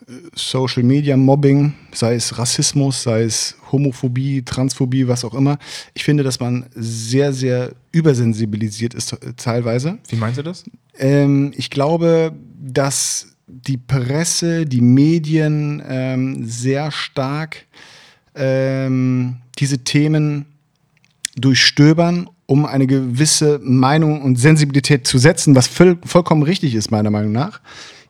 [0.08, 5.58] äh, Social Media Mobbing, sei es Rassismus, sei es Homophobie, Transphobie, was auch immer.
[5.94, 9.98] Ich finde, dass man sehr, sehr übersensibilisiert ist äh, teilweise.
[10.08, 10.64] Wie meinst du das?
[10.98, 17.66] Ähm, ich glaube, dass die Presse, die Medien ähm, sehr stark
[18.34, 20.46] ähm, diese Themen
[21.36, 27.10] durchstöbern, um eine gewisse Meinung und Sensibilität zu setzen, was voll, vollkommen richtig ist, meiner
[27.10, 27.60] Meinung nach.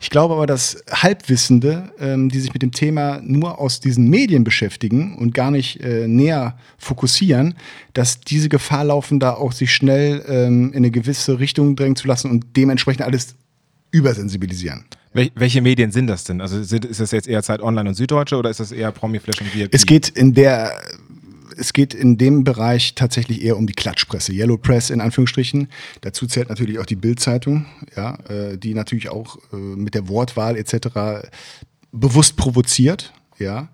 [0.01, 4.43] Ich glaube aber, dass Halbwissende, ähm, die sich mit dem Thema nur aus diesen Medien
[4.43, 7.55] beschäftigen und gar nicht äh, näher fokussieren,
[7.93, 12.09] dass diese Gefahr laufen, da auch sich schnell ähm, in eine gewisse Richtung drängen zu
[12.09, 13.37] lassen und dementsprechend alles
[13.93, 14.85] übersensibilisieren.
[15.13, 16.41] Wel welche Medien sind das denn?
[16.41, 19.41] Also sind, ist das jetzt eher Zeit Online und Süddeutsche oder ist das eher Promiflash
[19.41, 19.73] und VIP?
[19.73, 20.73] Es geht in der
[21.62, 25.68] es geht in dem Bereich tatsächlich eher um die Klatschpresse, Yellow Press in Anführungsstrichen.
[26.01, 30.57] Dazu zählt natürlich auch die Bild-Zeitung, ja, äh, die natürlich auch äh, mit der Wortwahl
[30.57, 31.29] etc.
[31.92, 33.68] bewusst provoziert, ja.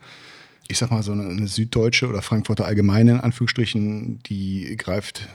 [0.68, 5.27] Ich sag mal, so eine, eine Süddeutsche oder Frankfurter Allgemeine in Anführungsstrichen, die greift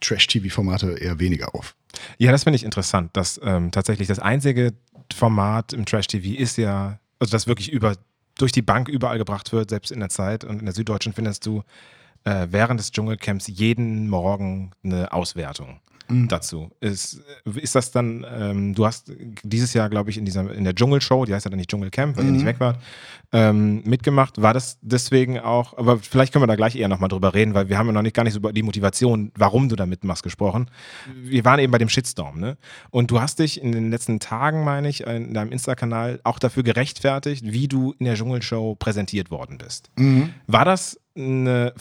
[0.00, 1.74] Trash-TV-Formate eher weniger auf.
[2.18, 4.72] Ja, das finde ich interessant, dass ähm, tatsächlich das einzige
[5.12, 7.96] Format im Trash-TV ist ja, also das wirklich über
[8.38, 10.44] durch die Bank überall gebracht wird, selbst in der Zeit.
[10.44, 11.62] Und in der Süddeutschen findest du
[12.24, 15.80] äh, während des Dschungelcamps jeden Morgen eine Auswertung.
[16.28, 16.70] Dazu.
[16.80, 17.20] Ist,
[17.54, 21.24] ist das dann, ähm, du hast dieses Jahr, glaube ich, in dieser in der Dschungelshow,
[21.24, 22.36] die heißt ja dann nicht Dschungelcamp, weil ihr Mhm.
[22.36, 22.78] nicht weg wart,
[23.32, 24.40] ähm, mitgemacht.
[24.42, 27.68] War das deswegen auch, aber vielleicht können wir da gleich eher nochmal drüber reden, weil
[27.68, 30.22] wir haben ja noch nicht gar nicht so über die Motivation, warum du da mitmachst,
[30.22, 30.70] gesprochen.
[31.22, 32.56] Wir waren eben bei dem Shitstorm, ne?
[32.90, 36.62] Und du hast dich in den letzten Tagen, meine ich, in deinem Insta-Kanal auch dafür
[36.62, 39.90] gerechtfertigt, wie du in der Dschungelshow präsentiert worden bist.
[39.96, 40.30] Mhm.
[40.46, 41.72] War das eine,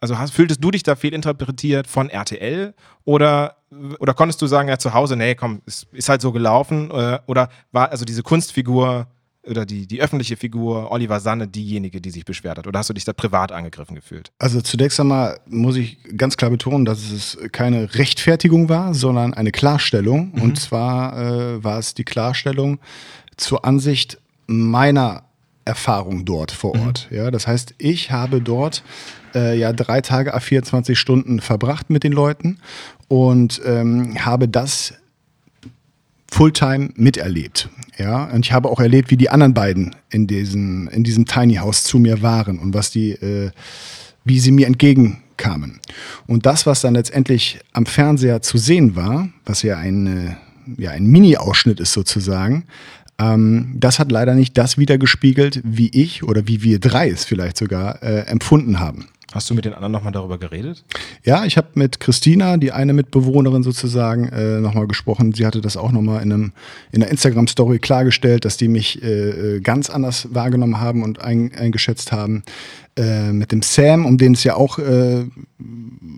[0.00, 2.74] also hast, fühltest du dich da fehlinterpretiert von RTL
[3.04, 3.56] oder,
[3.98, 7.20] oder konntest du sagen, ja, zu Hause, nee, komm, ist, ist halt so gelaufen äh,
[7.26, 9.06] oder war also diese Kunstfigur
[9.46, 12.66] oder die, die öffentliche Figur Oliver Sanne diejenige, die sich beschwert hat?
[12.66, 14.32] Oder hast du dich da privat angegriffen gefühlt?
[14.38, 19.50] Also zunächst einmal muss ich ganz klar betonen, dass es keine Rechtfertigung war, sondern eine
[19.50, 20.32] Klarstellung.
[20.34, 20.42] Mhm.
[20.42, 22.80] Und zwar äh, war es die Klarstellung
[23.36, 25.29] zur Ansicht meiner
[25.64, 26.86] Erfahrung dort vor mhm.
[26.86, 27.08] Ort.
[27.10, 27.16] Mhm.
[27.16, 28.82] Ja, das heißt, ich habe dort
[29.34, 32.58] äh, ja drei Tage a 24 Stunden verbracht mit den Leuten
[33.08, 34.94] und ähm, habe das
[36.30, 37.68] Fulltime miterlebt.
[37.98, 41.56] Ja, und ich habe auch erlebt, wie die anderen beiden in, diesen, in diesem Tiny
[41.56, 43.50] House zu mir waren und was die, äh,
[44.24, 45.80] wie sie mir entgegenkamen.
[46.26, 50.92] Und das, was dann letztendlich am Fernseher zu sehen war, was ja ein, äh, ja,
[50.92, 52.64] ein Mini-Ausschnitt ist sozusagen,
[53.20, 57.56] ähm, das hat leider nicht das wiedergespiegelt, wie ich oder wie wir drei es vielleicht
[57.58, 59.06] sogar äh, empfunden haben.
[59.32, 60.84] Hast du mit den anderen nochmal darüber geredet?
[61.24, 65.32] Ja, ich habe mit Christina, die eine Mitbewohnerin sozusagen, äh, nochmal gesprochen.
[65.32, 66.52] Sie hatte das auch nochmal in, einem,
[66.90, 71.52] in einer Instagram-Story klargestellt, dass die mich äh, äh, ganz anders wahrgenommen haben und ein,
[71.54, 72.42] eingeschätzt haben.
[72.96, 75.26] Äh, mit dem Sam, um den es ja auch äh,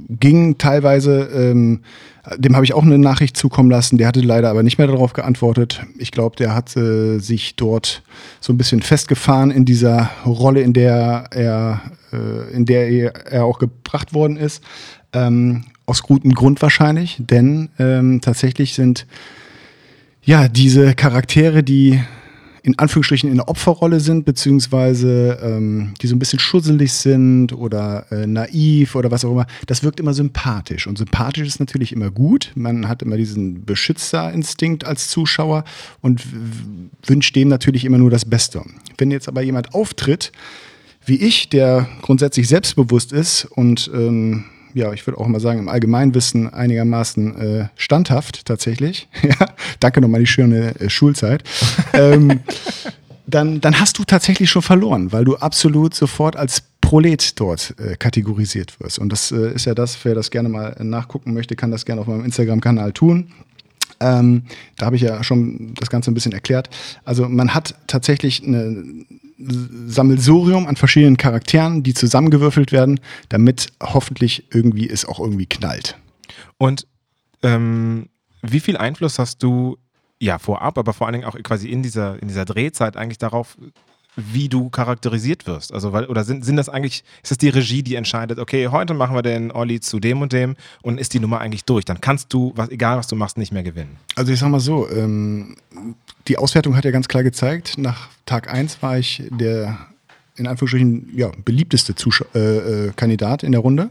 [0.08, 1.28] ging, teilweise.
[1.34, 1.82] Ähm,
[2.36, 3.98] dem habe ich auch eine Nachricht zukommen lassen.
[3.98, 5.82] Der hatte leider aber nicht mehr darauf geantwortet.
[5.98, 8.02] Ich glaube, der hat äh, sich dort
[8.40, 11.82] so ein bisschen festgefahren in dieser Rolle, in der er,
[12.12, 14.62] äh, in der er auch gebracht worden ist.
[15.12, 19.06] Ähm, aus gutem Grund wahrscheinlich, denn ähm, tatsächlich sind
[20.22, 22.00] ja diese Charaktere, die
[22.62, 28.06] in Anführungsstrichen in der Opferrolle sind, beziehungsweise ähm, die so ein bisschen schusselig sind oder
[28.12, 30.86] äh, naiv oder was auch immer, das wirkt immer sympathisch.
[30.86, 32.52] Und sympathisch ist natürlich immer gut.
[32.54, 35.64] Man hat immer diesen Beschützerinstinkt als Zuschauer
[36.00, 36.22] und
[37.04, 38.62] wünscht dem natürlich immer nur das Beste.
[38.96, 40.30] Wenn jetzt aber jemand auftritt,
[41.04, 44.44] wie ich, der grundsätzlich selbstbewusst ist und ähm,
[44.74, 49.08] ja, ich würde auch mal sagen, im Allgemeinwissen einigermaßen äh, standhaft tatsächlich.
[49.22, 49.46] ja,
[49.80, 51.44] danke nochmal die schöne äh, Schulzeit.
[51.92, 52.40] ähm,
[53.26, 57.96] dann, dann hast du tatsächlich schon verloren, weil du absolut sofort als Prolet dort äh,
[57.96, 58.98] kategorisiert wirst.
[58.98, 62.00] Und das äh, ist ja das, wer das gerne mal nachgucken möchte, kann das gerne
[62.00, 63.32] auf meinem Instagram-Kanal tun.
[64.02, 64.42] Ähm,
[64.76, 66.68] da habe ich ja schon das Ganze ein bisschen erklärt.
[67.04, 68.84] Also man hat tatsächlich eine
[69.38, 75.98] Sammelsurium an verschiedenen Charakteren, die zusammengewürfelt werden, damit hoffentlich irgendwie es auch irgendwie knallt.
[76.58, 76.86] Und
[77.42, 78.08] ähm,
[78.42, 79.78] wie viel Einfluss hast du
[80.20, 83.56] ja vorab, aber vor allen Dingen auch quasi in dieser, in dieser Drehzeit eigentlich darauf
[84.16, 85.72] wie du charakterisiert wirst.
[85.72, 88.94] Also, weil, oder sind, sind das eigentlich, ist das die Regie, die entscheidet, okay, heute
[88.94, 91.84] machen wir den Olli zu dem und dem und ist die Nummer eigentlich durch?
[91.84, 93.96] Dann kannst du, was, egal was du machst, nicht mehr gewinnen.
[94.16, 95.56] Also ich sag mal so, ähm,
[96.28, 99.78] die Auswertung hat ja ganz klar gezeigt, nach Tag 1 war ich der
[100.36, 102.38] in Anführungsstrichen ja, beliebteste Zusch äh,
[102.86, 103.90] äh, Kandidat in der Runde.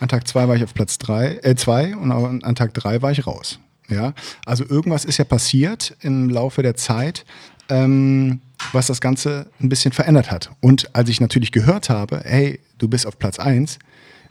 [0.00, 3.10] An Tag 2 war ich auf Platz 2 äh, zwei, und an Tag 3 war
[3.10, 3.58] ich raus.
[3.88, 4.14] Ja,
[4.44, 7.24] also irgendwas ist ja passiert im Laufe der Zeit.
[7.68, 8.40] Ähm,
[8.72, 10.50] was das Ganze ein bisschen verändert hat.
[10.60, 13.78] Und als ich natürlich gehört habe, hey, du bist auf Platz 1,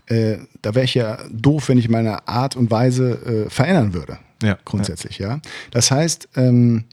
[0.08, 4.19] äh, da wäre ich ja doof, wenn ich meine Art und Weise äh, verändern würde.
[4.43, 5.30] Ja, grundsätzlich, ja.
[5.30, 5.41] ja.
[5.71, 6.84] Das heißt, ähm,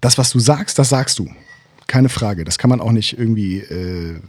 [0.00, 1.28] das, was du sagst, das sagst du.
[1.86, 2.44] Keine Frage.
[2.44, 4.20] Das kann man auch nicht irgendwie äh,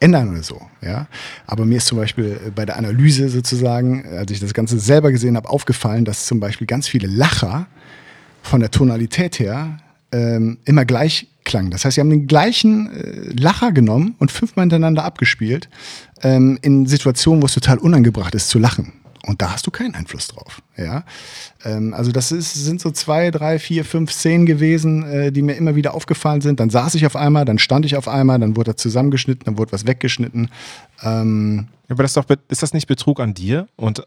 [0.00, 0.60] ändern oder so.
[0.82, 1.06] Ja?
[1.46, 5.36] Aber mir ist zum Beispiel bei der Analyse sozusagen, als ich das Ganze selber gesehen
[5.36, 7.66] habe, aufgefallen, dass zum Beispiel ganz viele Lacher
[8.42, 9.78] von der Tonalität her
[10.12, 11.70] ähm, immer gleich klang.
[11.70, 15.68] Das heißt, sie haben den gleichen äh, Lacher genommen und fünfmal hintereinander abgespielt,
[16.22, 18.92] ähm, in Situationen, wo es total unangebracht ist zu lachen.
[19.26, 20.62] Und da hast du keinen Einfluss drauf.
[20.76, 21.04] Ja?
[21.64, 25.54] Ähm, also das ist, sind so zwei, drei, vier, fünf Szenen gewesen, äh, die mir
[25.54, 26.60] immer wieder aufgefallen sind.
[26.60, 29.58] Dann saß ich auf einmal, dann stand ich auf einmal, dann wurde er zusammengeschnitten, dann
[29.58, 30.48] wurde was weggeschnitten.
[31.02, 33.66] Ähm, Aber das ist, doch, ist das nicht Betrug an dir?
[33.74, 34.06] Und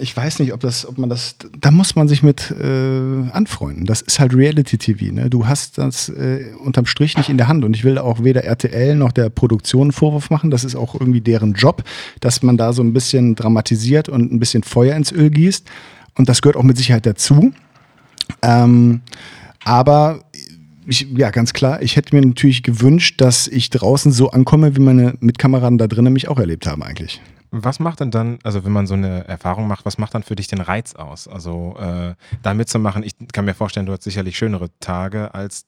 [0.00, 3.86] ich weiß nicht, ob das, ob man das, da muss man sich mit äh, anfreunden.
[3.86, 5.12] Das ist halt Reality-TV.
[5.12, 5.30] Ne?
[5.30, 8.44] Du hast das äh, unterm Strich nicht in der Hand und ich will auch weder
[8.44, 10.50] RTL noch der Produktion einen Vorwurf machen.
[10.50, 11.84] Das ist auch irgendwie deren Job,
[12.20, 15.66] dass man da so ein bisschen dramatisiert und ein bisschen Feuer ins Öl gießt.
[16.16, 17.52] Und das gehört auch mit Sicherheit dazu.
[18.42, 19.00] Ähm,
[19.64, 20.20] aber
[20.86, 24.80] ich, ja, ganz klar, ich hätte mir natürlich gewünscht, dass ich draußen so ankomme, wie
[24.80, 27.20] meine Mitkameraden da drinnen mich auch erlebt haben eigentlich.
[27.50, 30.36] Was macht denn dann, also wenn man so eine Erfahrung macht, was macht dann für
[30.36, 31.28] dich den Reiz aus?
[31.28, 35.66] Also äh, da mitzumachen, ich kann mir vorstellen, du hast sicherlich schönere Tage als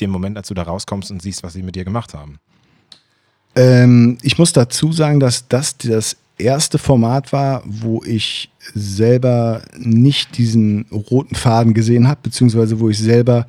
[0.00, 2.38] den Moment, als du da rauskommst und siehst, was sie mit dir gemacht haben.
[3.56, 10.36] Ähm, ich muss dazu sagen, dass das das erste Format war, wo ich selber nicht
[10.36, 13.46] diesen roten Faden gesehen habe, beziehungsweise wo ich selber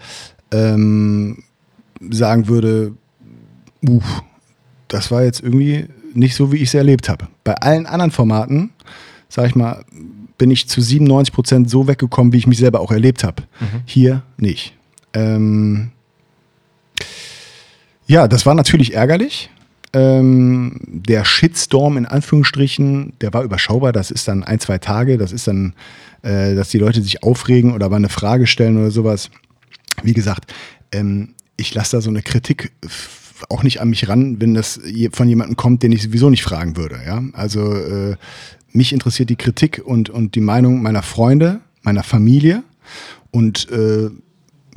[0.51, 1.43] ähm,
[2.09, 2.93] sagen würde,
[3.81, 4.23] uff,
[4.87, 7.27] das war jetzt irgendwie nicht so, wie ich es erlebt habe.
[7.43, 8.71] Bei allen anderen Formaten,
[9.29, 9.83] sag ich mal,
[10.37, 13.43] bin ich zu 97 Prozent so weggekommen, wie ich mich selber auch erlebt habe.
[13.59, 13.81] Mhm.
[13.85, 14.73] Hier nicht.
[15.13, 15.91] Ähm,
[18.07, 19.49] ja, das war natürlich ärgerlich.
[19.93, 23.93] Ähm, der Shitstorm in Anführungsstrichen, der war überschaubar.
[23.93, 25.17] Das ist dann ein, zwei Tage.
[25.17, 25.73] Das ist dann,
[26.21, 29.31] äh, dass die Leute sich aufregen oder mal eine Frage stellen oder sowas.
[30.03, 30.53] Wie gesagt,
[30.91, 32.73] ähm, ich lasse da so eine Kritik
[33.49, 34.79] auch nicht an mich ran, wenn das
[35.11, 36.99] von jemandem kommt, den ich sowieso nicht fragen würde.
[37.05, 37.23] Ja?
[37.33, 38.15] Also äh,
[38.71, 42.63] mich interessiert die Kritik und, und die Meinung meiner Freunde, meiner Familie
[43.31, 44.09] und äh,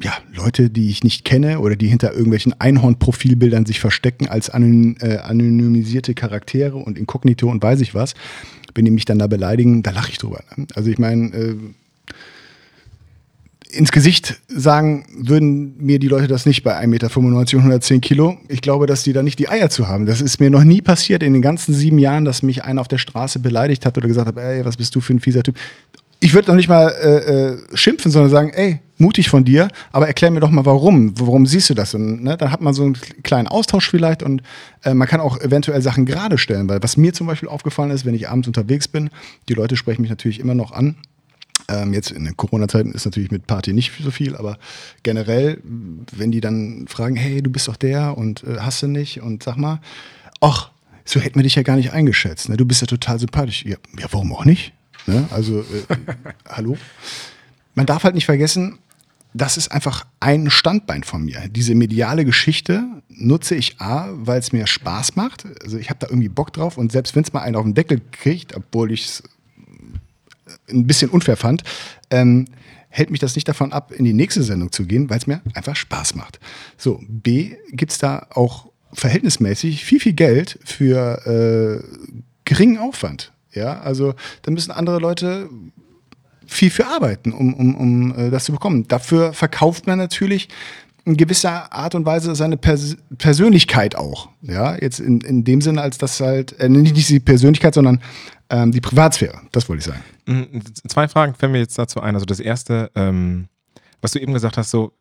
[0.01, 4.97] ja, Leute, die ich nicht kenne oder die hinter irgendwelchen Einhorn-Profilbildern sich verstecken als anonym,
[5.01, 8.15] äh, anonymisierte Charaktere und inkognito und weiß ich was,
[8.75, 10.45] wenn die mich dann da beleidigen, da lache ich drüber.
[10.57, 10.67] Ne?
[10.75, 11.57] Also ich meine, äh,
[13.71, 17.27] ins Gesicht sagen würden mir die Leute das nicht bei 1,95 Meter und
[17.59, 18.39] 110 Kilo.
[18.49, 20.07] Ich glaube, dass die da nicht die Eier zu haben.
[20.07, 22.89] Das ist mir noch nie passiert in den ganzen sieben Jahren, dass mich einer auf
[22.89, 25.57] der Straße beleidigt hat oder gesagt hat, ey, was bist du für ein fieser Typ.
[26.21, 30.09] Ich würde noch nicht mal äh, äh, schimpfen, sondern sagen, ey, mutig von dir, aber
[30.09, 31.13] erklär mir doch mal, warum.
[31.19, 31.95] Warum siehst du das?
[31.95, 34.43] Und ne, dann hat man so einen kleinen Austausch vielleicht und
[34.83, 36.69] äh, man kann auch eventuell Sachen gerade stellen.
[36.69, 39.11] Weil was mir zum Beispiel aufgefallen ist, wenn ich abends unterwegs bin,
[39.49, 40.97] die Leute sprechen mich natürlich immer noch an
[41.69, 44.59] ähm, jetzt in den Corona-Zeiten ist natürlich mit Party nicht so viel, aber
[45.03, 49.21] generell, wenn die dann fragen, hey, du bist doch der und äh, hast du nicht
[49.23, 49.81] und sag mal,
[50.41, 50.71] ach,
[51.05, 52.49] so hätten wir dich ja gar nicht eingeschätzt.
[52.49, 52.57] Ne?
[52.57, 53.65] Du bist ja total sympathisch.
[53.65, 54.73] Ja, ja warum auch nicht?
[55.07, 55.27] Ne?
[55.31, 55.65] Also, äh,
[56.49, 56.77] hallo?
[57.75, 58.79] Man darf halt nicht vergessen,
[59.35, 61.49] das ist einfach ein Standbein von mir.
[61.49, 65.45] Diese mediale Geschichte nutze ich A, weil es mir Spaß macht.
[65.63, 67.75] Also ich habe da irgendwie Bock drauf und selbst wenn es mal einen auf den
[67.75, 69.23] Deckel kriegt, obwohl ich es
[70.71, 71.63] ein bisschen unfair fand,
[72.11, 72.47] ähm,
[72.89, 75.41] hält mich das nicht davon ab, in die nächste Sendung zu gehen, weil es mir
[75.55, 76.41] einfach Spaß macht.
[76.77, 82.09] So, B, gibt es da auch verhältnismäßig viel, viel Geld für äh,
[82.45, 83.33] geringen Aufwand.
[83.53, 85.49] Ja, also da müssen andere Leute
[86.47, 88.89] viel für arbeiten, um, um, um äh, das zu bekommen.
[88.89, 90.49] Dafür verkauft man natürlich
[91.05, 94.29] in gewisser Art und Weise seine Pers Persönlichkeit auch.
[94.43, 98.01] Ja, jetzt in, in dem Sinne, als das halt, äh, nicht die Persönlichkeit, sondern
[98.51, 99.43] ähm, die Privatsphäre.
[99.53, 100.05] Das wollte ich sagen.
[100.27, 102.15] Mhm, zwei Fragen fällen mir jetzt dazu ein.
[102.15, 103.49] Also das erste, ähm,
[104.01, 104.93] was du eben gesagt hast, so,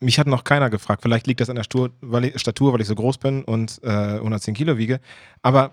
[0.00, 1.02] mich hat noch keiner gefragt.
[1.02, 3.80] Vielleicht liegt das an der Stur, weil ich, Statur, weil ich so groß bin und
[3.82, 5.00] äh, 110 Kilo wiege.
[5.42, 5.72] Aber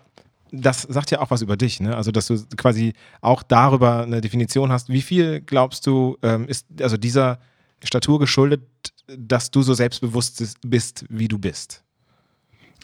[0.51, 1.95] das sagt ja auch was über dich, ne?
[1.95, 4.89] Also, dass du quasi auch darüber eine Definition hast.
[4.89, 7.39] Wie viel glaubst du, ähm, ist also dieser
[7.83, 8.61] Statur geschuldet,
[9.07, 11.83] dass du so selbstbewusst bist, wie du bist?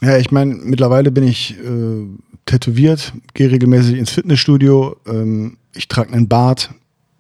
[0.02, 2.08] Ja, ich meine, mittlerweile bin ich äh,
[2.46, 6.72] tätowiert, gehe regelmäßig ins Fitnessstudio, ähm, ich trage einen Bart,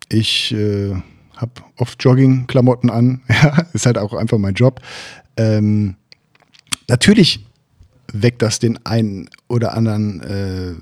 [0.09, 0.93] ich äh,
[1.35, 4.81] habe oft Jogging-Klamotten an, ja, ist halt auch einfach mein Job.
[5.37, 5.95] Ähm,
[6.87, 7.45] natürlich
[8.11, 10.73] weckt das den einen oder anderen äh,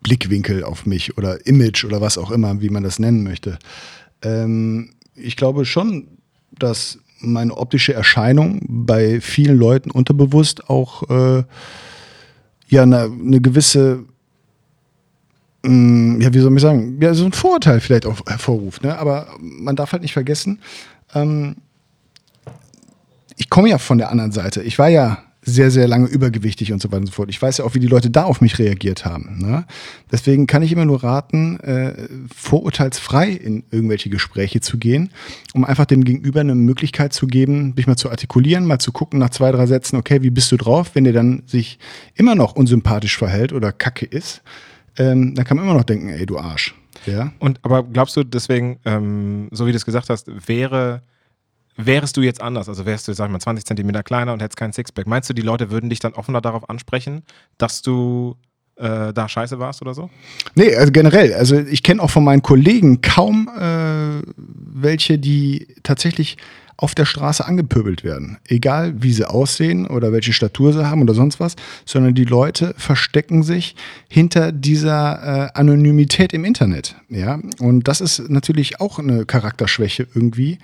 [0.00, 3.58] Blickwinkel auf mich oder Image oder was auch immer, wie man das nennen möchte.
[4.22, 6.08] Ähm, ich glaube schon,
[6.58, 11.44] dass meine optische Erscheinung bei vielen Leuten unterbewusst auch äh,
[12.68, 14.04] ja eine, eine gewisse
[15.62, 18.82] mm, ja, wie soll ich sagen, ja, so ein Vorurteil vielleicht auch hervorruft.
[18.82, 18.98] Ne?
[18.98, 20.60] Aber man darf halt nicht vergessen,
[21.14, 21.56] ähm,
[23.36, 24.62] ich komme ja von der anderen Seite.
[24.62, 27.30] Ich war ja sehr, sehr lange übergewichtig und so weiter und so fort.
[27.30, 29.38] Ich weiß ja auch, wie die Leute da auf mich reagiert haben.
[29.38, 29.64] Ne?
[30.10, 35.10] Deswegen kann ich immer nur raten, äh, vorurteilsfrei in irgendwelche Gespräche zu gehen,
[35.54, 39.20] um einfach dem Gegenüber eine Möglichkeit zu geben, mich mal zu artikulieren, mal zu gucken
[39.20, 40.90] nach zwei, drei Sätzen, okay, wie bist du drauf?
[40.94, 41.78] Wenn der dann sich
[42.16, 44.42] immer noch unsympathisch verhält oder kacke ist,
[44.98, 46.74] ähm, dann kann man immer noch denken, ey, du Arsch.
[47.06, 47.32] Ja?
[47.38, 51.02] Und aber glaubst du deswegen, ähm, so wie du es gesagt hast, wäre
[51.76, 54.56] Wärst du jetzt anders, also wärst du, sag ich mal, 20 Zentimeter kleiner und hättest
[54.56, 57.22] keinen Sixpack, meinst du, die Leute würden dich dann offener darauf ansprechen,
[57.58, 58.36] dass du
[58.76, 60.10] äh, da scheiße warst oder so?
[60.54, 61.34] Nee, also generell.
[61.34, 66.36] Also ich kenne auch von meinen Kollegen kaum äh, welche, die tatsächlich
[66.78, 68.38] auf der Straße angepöbelt werden.
[68.46, 72.74] Egal wie sie aussehen oder welche Statur sie haben oder sonst was, sondern die Leute
[72.76, 73.76] verstecken sich
[74.08, 76.96] hinter dieser äh, Anonymität im Internet.
[77.08, 80.58] Ja, und das ist natürlich auch eine Charakterschwäche irgendwie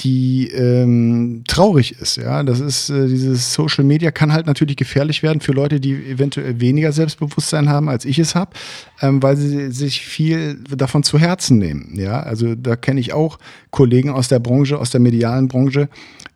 [0.00, 2.16] die ähm, traurig ist.
[2.16, 5.94] Ja, das ist äh, dieses Social Media kann halt natürlich gefährlich werden für Leute, die
[5.94, 8.52] eventuell weniger Selbstbewusstsein haben, als ich es habe,
[9.00, 11.92] ähm, weil sie sich viel davon zu Herzen nehmen.
[11.94, 13.38] Ja, also da kenne ich auch
[13.70, 15.88] Kollegen aus der Branche, aus der medialen Branche,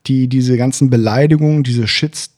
[0.07, 2.31] die diese ganzen Beleidigungen, diese Shits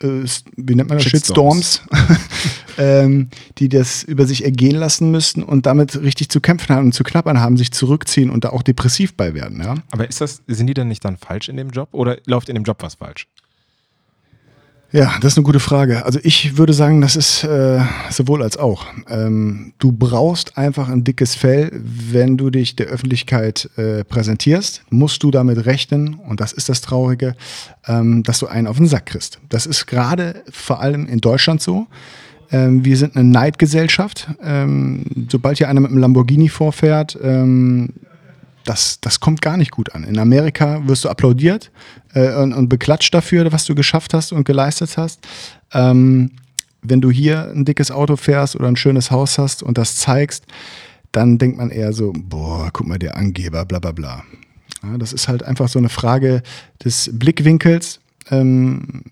[0.00, 0.24] äh,
[0.56, 1.82] wie nennt man das, Shitstorms,
[2.78, 6.92] ähm, die das über sich ergehen lassen müssten und damit richtig zu kämpfen haben und
[6.92, 9.60] zu knappern haben, sich zurückziehen und da auch depressiv bei werden.
[9.62, 9.76] Ja?
[9.90, 12.54] Aber ist das, sind die dann nicht dann falsch in dem Job oder läuft in
[12.54, 13.26] dem Job was falsch?
[14.94, 16.04] Ja, das ist eine gute Frage.
[16.04, 18.86] Also ich würde sagen, das ist äh, sowohl als auch.
[19.08, 25.24] Ähm, du brauchst einfach ein dickes Fell, wenn du dich der Öffentlichkeit äh, präsentierst, musst
[25.24, 27.34] du damit rechnen, und das ist das Traurige,
[27.88, 29.40] ähm, dass du einen auf den Sack kriegst.
[29.48, 31.88] Das ist gerade vor allem in Deutschland so.
[32.50, 34.28] Ähm, wir sind eine Neidgesellschaft.
[34.42, 37.90] Ähm, sobald hier einer mit einem Lamborghini vorfährt, ähm,
[38.64, 40.04] das, das kommt gar nicht gut an.
[40.04, 41.70] In Amerika wirst du applaudiert
[42.14, 45.20] äh, und, und beklatscht dafür, was du geschafft hast und geleistet hast.
[45.72, 46.30] Ähm,
[46.82, 50.46] wenn du hier ein dickes Auto fährst oder ein schönes Haus hast und das zeigst,
[51.12, 54.24] dann denkt man eher so, boah, guck mal, der Angeber, bla bla bla.
[54.82, 56.42] Ja, das ist halt einfach so eine Frage
[56.84, 58.00] des Blickwinkels.
[58.30, 59.02] Ähm,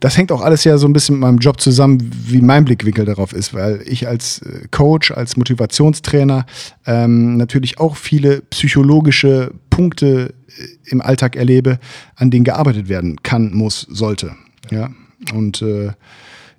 [0.00, 3.04] das hängt auch alles ja so ein bisschen mit meinem Job zusammen, wie mein Blickwinkel
[3.04, 6.46] darauf ist, weil ich als äh, Coach, als Motivationstrainer
[6.86, 11.78] ähm, natürlich auch viele psychologische Punkte äh, im Alltag erlebe,
[12.14, 14.36] an denen gearbeitet werden kann, muss, sollte.
[14.70, 14.90] Ja,
[15.34, 15.92] und äh,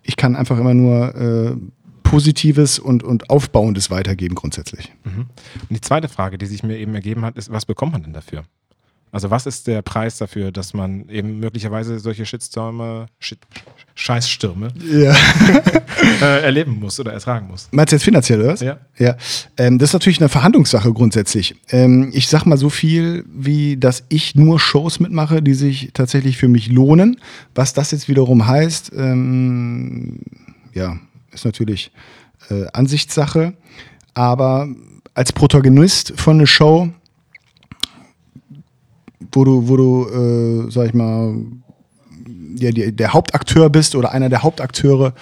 [0.04, 1.56] ich kann einfach immer nur äh,
[2.04, 4.91] Positives und, und Aufbauendes weitergeben grundsätzlich.
[5.04, 5.28] Mhm.
[5.62, 8.13] Und die zweite Frage, die sich mir eben ergeben hat, ist, was bekommt man denn
[8.13, 8.43] dafür?
[9.12, 13.39] Also was ist der Preis dafür, dass man eben möglicherweise solche Shitstürme, Shit,
[13.95, 15.15] Scheißstürme ja.
[16.22, 17.67] äh, erleben muss oder ertragen muss?
[17.72, 18.62] Meinst du jetzt finanziell, oder was?
[18.62, 18.78] Ja.
[18.98, 19.17] ja.
[19.58, 21.56] Ähm, das ist natürlich eine Verhandlungssache grundsätzlich.
[21.69, 26.38] Ähm, ich sag mal so viel, wie dass ich nur Shows mitmache, die sich tatsächlich
[26.38, 27.19] für mich lohnen.
[27.56, 30.19] Was das jetzt wiederum heißt, ähm,
[30.74, 30.98] ja,
[31.32, 31.91] ist natürlich
[32.50, 33.54] äh, Ansichtssache.
[34.13, 34.67] Aber
[35.13, 36.89] als Protagonist von einer Show
[39.31, 41.35] wo du, wo du, äh, sag ich mal,
[42.55, 45.13] ja, die, der Hauptakteur bist oder einer der Hauptakteure,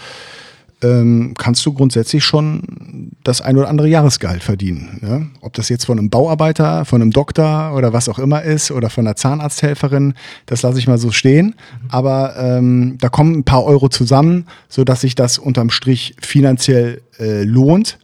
[0.83, 4.99] ähm, kannst du grundsätzlich schon das ein oder andere Jahresgehalt verdienen.
[5.01, 5.21] Ja?
[5.41, 8.89] Ob das jetzt von einem Bauarbeiter, von einem Doktor oder was auch immer ist oder
[8.89, 10.13] von einer Zahnarzthelferin,
[10.45, 11.55] das lasse ich mal so stehen.
[11.89, 17.43] Aber ähm, da kommen ein paar Euro zusammen, sodass sich das unterm Strich finanziell äh,
[17.43, 17.97] lohnt.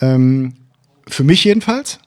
[0.00, 0.54] Ähm,
[1.06, 1.98] für mich jedenfalls.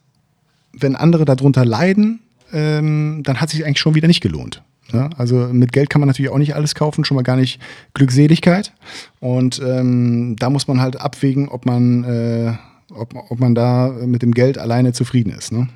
[0.72, 2.22] Wenn andere darunter leiden,
[2.52, 4.64] ähm, dann hat sich eigentlich schon wieder nicht gelohnt.
[4.92, 7.62] Ja, also mit Geld kann man natürlich auch nicht alles kaufen, schon mal gar nicht
[7.94, 8.74] Glückseligkeit.
[9.20, 12.54] Und ähm, da muss man halt abwägen, ob man, äh,
[12.92, 15.52] ob, ob man da mit dem Geld alleine zufrieden ist.
[15.52, 15.68] Ne?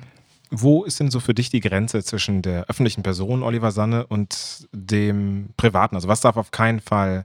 [0.50, 4.68] Wo ist denn so für dich die Grenze zwischen der öffentlichen Person Oliver Sanne und
[4.72, 5.94] dem Privaten?
[5.94, 7.24] Also was darf auf keinen Fall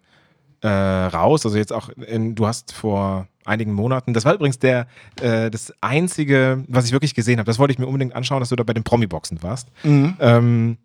[0.62, 1.46] äh, raus?
[1.46, 4.14] Also jetzt auch, in, du hast vor einigen Monaten.
[4.14, 4.88] Das war übrigens der,
[5.22, 7.46] äh, das einzige, was ich wirklich gesehen habe.
[7.46, 9.68] Das wollte ich mir unbedingt anschauen, dass du da bei den Promi-Boxen warst.
[9.84, 10.16] Mhm.
[10.20, 10.78] Ähm,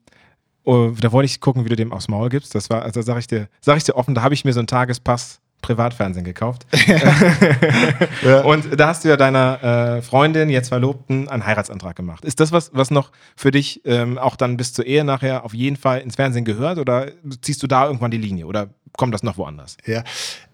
[0.64, 2.54] oh, da wollte ich gucken, wie du dem aufs Maul gibst.
[2.54, 4.60] Das war, also sag ich dir, sag ich dir offen, da habe ich mir so
[4.60, 6.66] einen Tagespass Privatfernsehen gekauft.
[8.22, 8.42] ja.
[8.42, 12.24] Und da hast du ja deiner äh, Freundin, jetzt Verlobten, einen Heiratsantrag gemacht.
[12.24, 15.54] Ist das was, was noch für dich ähm, auch dann bis zur Ehe nachher auf
[15.54, 19.22] jeden Fall ins Fernsehen gehört oder ziehst du da irgendwann die Linie oder kommt das
[19.22, 19.78] noch woanders?
[19.86, 20.04] Ja,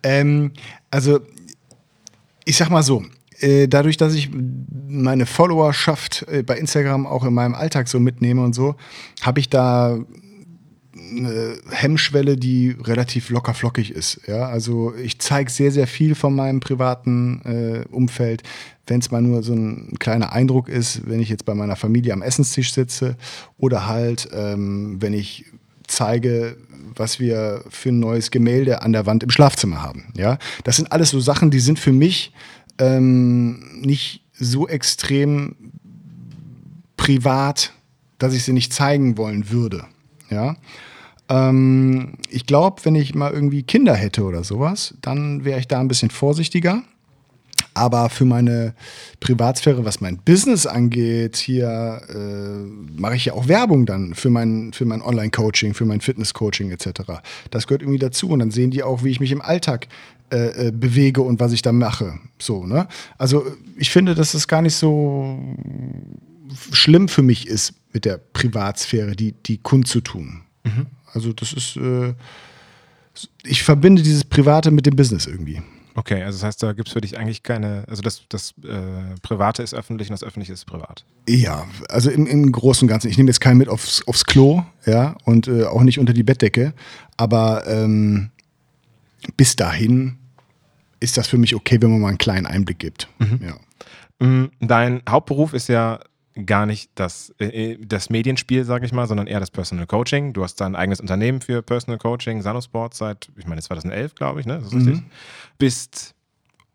[0.04, 0.52] ähm,
[0.92, 1.18] also
[2.44, 3.04] ich sag mal so,
[3.40, 4.30] äh, dadurch, dass ich
[4.88, 8.76] meine Followerschaft äh, bei Instagram auch in meinem Alltag so mitnehme und so,
[9.22, 9.98] habe ich da
[10.94, 14.20] eine Hemmschwelle, die relativ locker flockig ist.
[14.26, 14.48] Ja?
[14.48, 18.42] Also ich zeige sehr, sehr viel von meinem privaten äh, Umfeld.
[18.86, 22.12] Wenn es mal nur so ein kleiner Eindruck ist, wenn ich jetzt bei meiner Familie
[22.12, 23.16] am Essenstisch sitze
[23.56, 25.46] oder halt, ähm, wenn ich
[25.90, 26.56] zeige,
[26.94, 30.12] was wir für ein neues Gemälde an der Wand im Schlafzimmer haben.
[30.16, 32.32] Ja, das sind alles so Sachen, die sind für mich
[32.78, 35.56] ähm, nicht so extrem
[36.96, 37.72] privat,
[38.18, 39.84] dass ich sie nicht zeigen wollen würde.
[40.30, 40.56] Ja.
[41.28, 45.80] Ähm, ich glaube, wenn ich mal irgendwie Kinder hätte oder sowas, dann wäre ich da
[45.80, 46.82] ein bisschen vorsichtiger.
[47.74, 48.74] Aber für meine
[49.20, 54.72] Privatsphäre, was mein Business angeht, hier äh, mache ich ja auch Werbung dann für mein,
[54.72, 57.02] für mein Online-Coaching, für mein Fitness-Coaching etc.
[57.50, 58.28] Das gehört irgendwie dazu.
[58.28, 59.88] Und dann sehen die auch, wie ich mich im Alltag
[60.32, 62.20] äh, äh, bewege und was ich da mache.
[62.38, 62.86] So, ne?
[63.18, 63.44] Also
[63.76, 65.38] ich finde, dass das gar nicht so
[66.72, 70.42] schlimm für mich ist, mit der Privatsphäre, die, die kundzutun.
[70.62, 70.86] Mhm.
[71.12, 72.14] Also das ist, äh,
[73.42, 75.62] ich verbinde dieses Private mit dem Business irgendwie.
[75.94, 79.18] Okay, also das heißt, da gibt es für dich eigentlich keine, also das, das äh,
[79.22, 81.04] Private ist öffentlich und das Öffentliche ist privat.
[81.28, 83.08] Ja, also im, im Großen und Ganzen.
[83.08, 86.22] Ich nehme jetzt keinen mit aufs, aufs Klo, ja, und äh, auch nicht unter die
[86.22, 86.74] Bettdecke,
[87.16, 88.30] aber ähm,
[89.36, 90.16] bis dahin
[91.00, 93.08] ist das für mich okay, wenn man mal einen kleinen Einblick gibt.
[93.18, 93.40] Mhm.
[93.42, 94.26] Ja.
[94.26, 96.00] Mm, dein Hauptberuf ist ja
[96.46, 100.32] gar nicht das, äh, das Medienspiel, sage ich mal, sondern eher das Personal Coaching.
[100.32, 104.46] Du hast dein eigenes Unternehmen für Personal Coaching, Sanosport, seit, ich meine, 2011, glaube ich,
[104.46, 104.58] ne?
[104.58, 104.88] Das ist mhm.
[104.88, 105.04] richtig.
[105.60, 106.14] Bist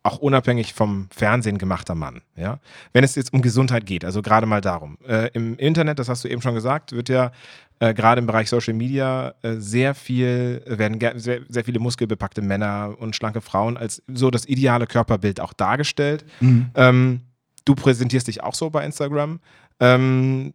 [0.05, 2.21] auch unabhängig vom Fernsehen gemachter Mann.
[2.35, 2.59] Ja?
[2.93, 4.97] Wenn es jetzt um Gesundheit geht, also gerade mal darum.
[5.05, 7.31] Äh, Im Internet, das hast du eben schon gesagt, wird ja
[7.79, 12.95] äh, gerade im Bereich Social Media äh, sehr viel, werden sehr, sehr, viele muskelbepackte Männer
[12.99, 16.23] und schlanke Frauen als so das ideale Körperbild auch dargestellt.
[16.39, 16.69] Mhm.
[16.75, 17.21] Ähm,
[17.65, 19.39] du präsentierst dich auch so bei Instagram.
[19.79, 20.53] Ähm,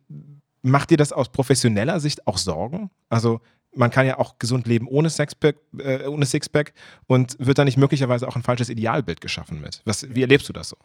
[0.63, 2.91] macht dir das aus professioneller Sicht auch Sorgen?
[3.09, 3.41] Also
[3.75, 6.73] man kann ja auch gesund leben ohne Sixpack, äh, ohne Sixpack
[7.07, 9.81] und wird da nicht möglicherweise auch ein falsches Idealbild geschaffen mit?
[9.85, 10.77] Was, wie erlebst du das so?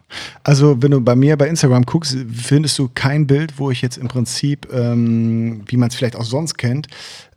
[0.43, 3.97] Also, wenn du bei mir bei Instagram guckst, findest du kein Bild, wo ich jetzt
[3.97, 6.87] im Prinzip, ähm, wie man es vielleicht auch sonst kennt,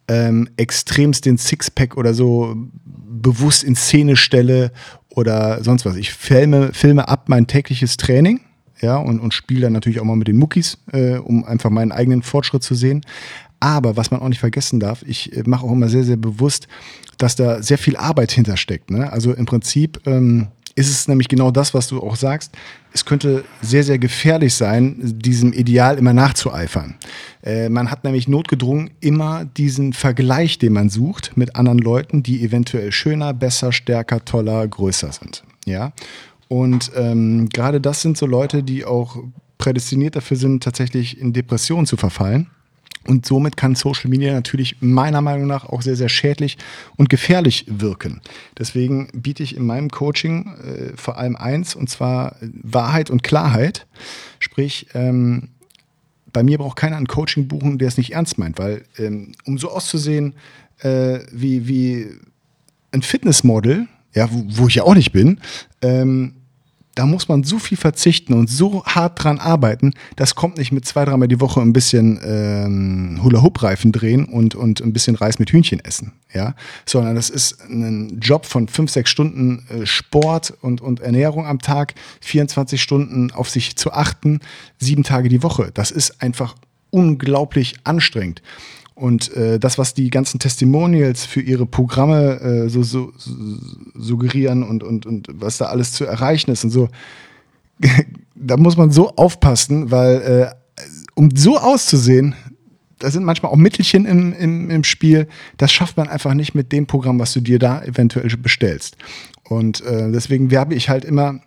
[0.08, 4.72] ähm, extremst den Sixpack oder so bewusst in Szene stelle
[5.10, 5.96] oder sonst was.
[5.96, 8.40] Ich filme, filme ab mein tägliches Training
[8.80, 11.92] ja, und, und spiele dann natürlich auch mal mit den Muckis, äh, um einfach meinen
[11.92, 13.04] eigenen Fortschritt zu sehen.
[13.60, 16.68] Aber was man auch nicht vergessen darf, ich äh, mache auch immer sehr, sehr bewusst,
[17.16, 18.90] dass da sehr viel Arbeit hintersteckt.
[18.90, 19.12] Ne?
[19.12, 20.48] Also im Prinzip ähm,
[20.78, 22.52] ist es nämlich genau das, was du auch sagst.
[22.92, 26.94] Es könnte sehr, sehr gefährlich sein, diesem Ideal immer nachzueifern.
[27.42, 32.44] Äh, man hat nämlich notgedrungen immer diesen Vergleich, den man sucht, mit anderen Leuten, die
[32.44, 35.42] eventuell schöner, besser, stärker, toller, größer sind.
[35.66, 35.92] Ja.
[36.46, 39.18] Und ähm, gerade das sind so Leute, die auch
[39.58, 42.48] prädestiniert dafür sind, tatsächlich in Depressionen zu verfallen.
[43.08, 46.58] Und somit kann Social Media natürlich meiner Meinung nach auch sehr, sehr schädlich
[46.96, 48.20] und gefährlich wirken.
[48.58, 53.86] Deswegen biete ich in meinem Coaching äh, vor allem eins, und zwar Wahrheit und Klarheit.
[54.40, 55.48] Sprich, ähm,
[56.34, 59.56] bei mir braucht keiner ein Coaching buchen, der es nicht ernst meint, weil ähm, um
[59.56, 60.34] so auszusehen
[60.80, 62.08] äh, wie, wie
[62.92, 65.40] ein Fitnessmodel, ja, wo, wo ich ja auch nicht bin,
[65.80, 66.34] ähm,
[66.98, 70.84] da muss man so viel verzichten und so hart dran arbeiten, das kommt nicht mit
[70.84, 75.50] zwei, dreimal die Woche ein bisschen ähm, Hula-Hoop-Reifen drehen und, und ein bisschen Reis mit
[75.50, 80.80] Hühnchen essen, ja, sondern das ist ein Job von fünf, sechs Stunden äh, Sport und,
[80.80, 84.40] und Ernährung am Tag, 24 Stunden auf sich zu achten,
[84.80, 85.70] sieben Tage die Woche.
[85.72, 86.56] Das ist einfach
[86.90, 88.42] unglaublich anstrengend.
[88.98, 93.30] Und äh, das, was die ganzen Testimonials für ihre Programme äh, so, so, so,
[93.94, 96.88] suggerieren und, und, und was da alles zu erreichen ist und so,
[98.34, 100.82] da muss man so aufpassen, weil äh,
[101.14, 102.34] um so auszusehen,
[102.98, 105.28] da sind manchmal auch Mittelchen im, im, im Spiel,
[105.58, 108.96] das schafft man einfach nicht mit dem Programm, was du dir da eventuell bestellst.
[109.44, 111.40] Und äh, deswegen werbe ich halt immer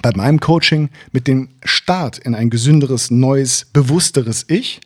[0.00, 4.80] bei meinem Coaching mit dem Start in ein gesünderes, neues, bewussteres Ich.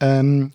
[0.00, 0.50] Ähm,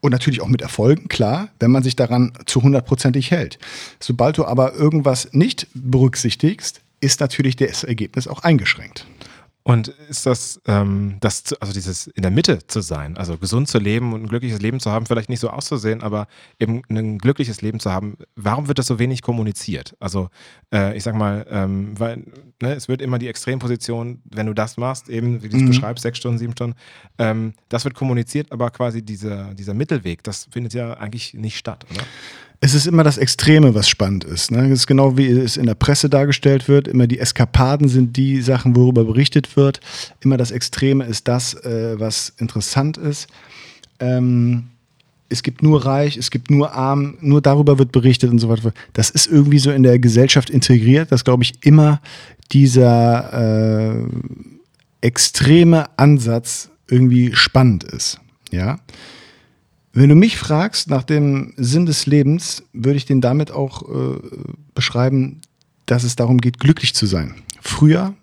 [0.00, 3.58] und natürlich auch mit Erfolgen, klar, wenn man sich daran zu hundertprozentig hält.
[3.98, 9.06] Sobald du aber irgendwas nicht berücksichtigst, ist natürlich das Ergebnis auch eingeschränkt.
[9.62, 13.78] Und ist das, ähm, das, also dieses in der Mitte zu sein, also gesund zu
[13.78, 17.60] leben und ein glückliches Leben zu haben, vielleicht nicht so auszusehen, aber eben ein glückliches
[17.60, 19.94] Leben zu haben, warum wird das so wenig kommuniziert?
[20.00, 20.30] Also
[20.72, 22.24] äh, ich sag mal, ähm, weil
[22.62, 25.68] ne, es wird immer die Extremposition, wenn du das machst, eben wie du es mhm.
[25.68, 26.76] beschreibst, sechs Stunden, sieben Stunden,
[27.18, 31.84] ähm, das wird kommuniziert, aber quasi dieser, dieser Mittelweg, das findet ja eigentlich nicht statt,
[31.90, 32.04] oder?
[32.62, 34.50] Es ist immer das Extreme, was spannend ist.
[34.50, 34.68] Ne?
[34.68, 36.88] Das ist genau wie es in der Presse dargestellt wird.
[36.88, 39.80] Immer die Eskapaden sind die Sachen, worüber berichtet wird.
[40.20, 43.28] Immer das Extreme ist das, äh, was interessant ist.
[43.98, 44.64] Ähm,
[45.30, 48.72] es gibt nur reich, es gibt nur arm, nur darüber wird berichtet und so weiter.
[48.92, 52.02] Das ist irgendwie so in der Gesellschaft integriert, dass, glaube ich, immer
[52.52, 54.06] dieser äh,
[55.00, 58.20] extreme Ansatz irgendwie spannend ist.
[58.50, 58.80] Ja.
[59.92, 64.18] Wenn du mich fragst nach dem Sinn des Lebens, würde ich den damit auch äh,
[64.74, 65.40] beschreiben,
[65.86, 67.34] dass es darum geht, glücklich zu sein.
[67.60, 68.14] Früher,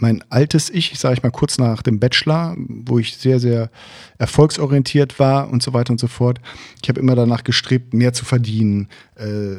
[0.00, 3.70] mein altes Ich, sage ich mal kurz nach dem Bachelor, wo ich sehr, sehr
[4.16, 6.40] erfolgsorientiert war und so weiter und so fort.
[6.82, 9.56] Ich habe immer danach gestrebt, mehr zu verdienen, äh,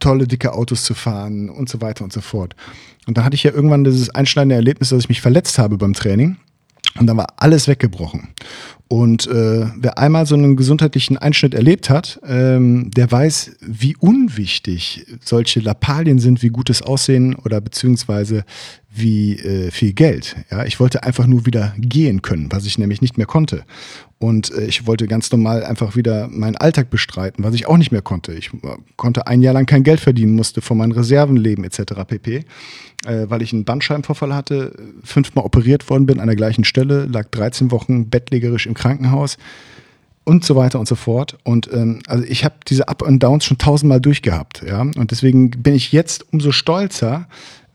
[0.00, 2.56] tolle, dicke Autos zu fahren und so weiter und so fort.
[3.06, 5.92] Und dann hatte ich ja irgendwann dieses einschneidende Erlebnis, dass ich mich verletzt habe beim
[5.92, 6.36] Training.
[6.98, 8.28] Und dann war alles weggebrochen.
[8.88, 15.06] Und äh, wer einmal so einen gesundheitlichen Einschnitt erlebt hat, ähm, der weiß, wie unwichtig
[15.24, 18.44] solche Lappalien sind, wie gutes Aussehen oder beziehungsweise
[18.94, 20.36] wie äh, viel Geld.
[20.50, 23.64] Ja, ich wollte einfach nur wieder gehen können, was ich nämlich nicht mehr konnte.
[24.18, 27.90] Und äh, ich wollte ganz normal einfach wieder meinen Alltag bestreiten, was ich auch nicht
[27.90, 28.34] mehr konnte.
[28.34, 32.04] Ich äh, konnte ein Jahr lang kein Geld verdienen, musste von meinen Reserven leben etc.
[32.06, 32.44] pp.
[33.06, 37.28] Äh, weil ich einen Bandscheibenvorfall hatte, fünfmal operiert worden bin an der gleichen Stelle, lag
[37.30, 39.38] 13 Wochen bettlägerisch im Krankenhaus
[40.24, 41.38] und so weiter und so fort.
[41.44, 44.82] Und ähm, also ich habe diese Up and Downs schon tausendmal durchgehabt, ja.
[44.82, 47.26] Und deswegen bin ich jetzt umso stolzer,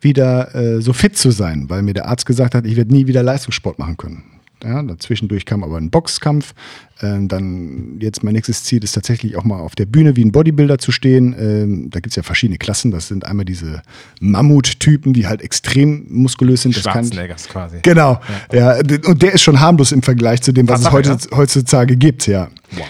[0.01, 3.07] wieder äh, so fit zu sein, weil mir der Arzt gesagt hat, ich werde nie
[3.07, 4.23] wieder Leistungssport machen können.
[4.63, 6.53] Ja, dazwischendurch kam aber ein Boxkampf.
[7.01, 10.31] Ähm, dann jetzt mein nächstes Ziel ist tatsächlich auch mal auf der Bühne wie ein
[10.31, 11.35] Bodybuilder zu stehen.
[11.37, 12.89] Ähm, da gibt es ja verschiedene Klassen.
[12.89, 13.83] Das sind einmal diese
[14.19, 16.73] Mammut-Typen, die halt extrem muskulös sind.
[16.73, 17.77] Schwarzeneggers quasi.
[17.83, 18.19] Genau.
[18.51, 18.81] Ja.
[18.81, 18.99] ja.
[19.05, 21.37] Und der ist schon harmlos im Vergleich zu dem, was Tatsache, es heute, ja?
[21.37, 22.49] heutzutage gibt, ja.
[22.71, 22.85] Wow.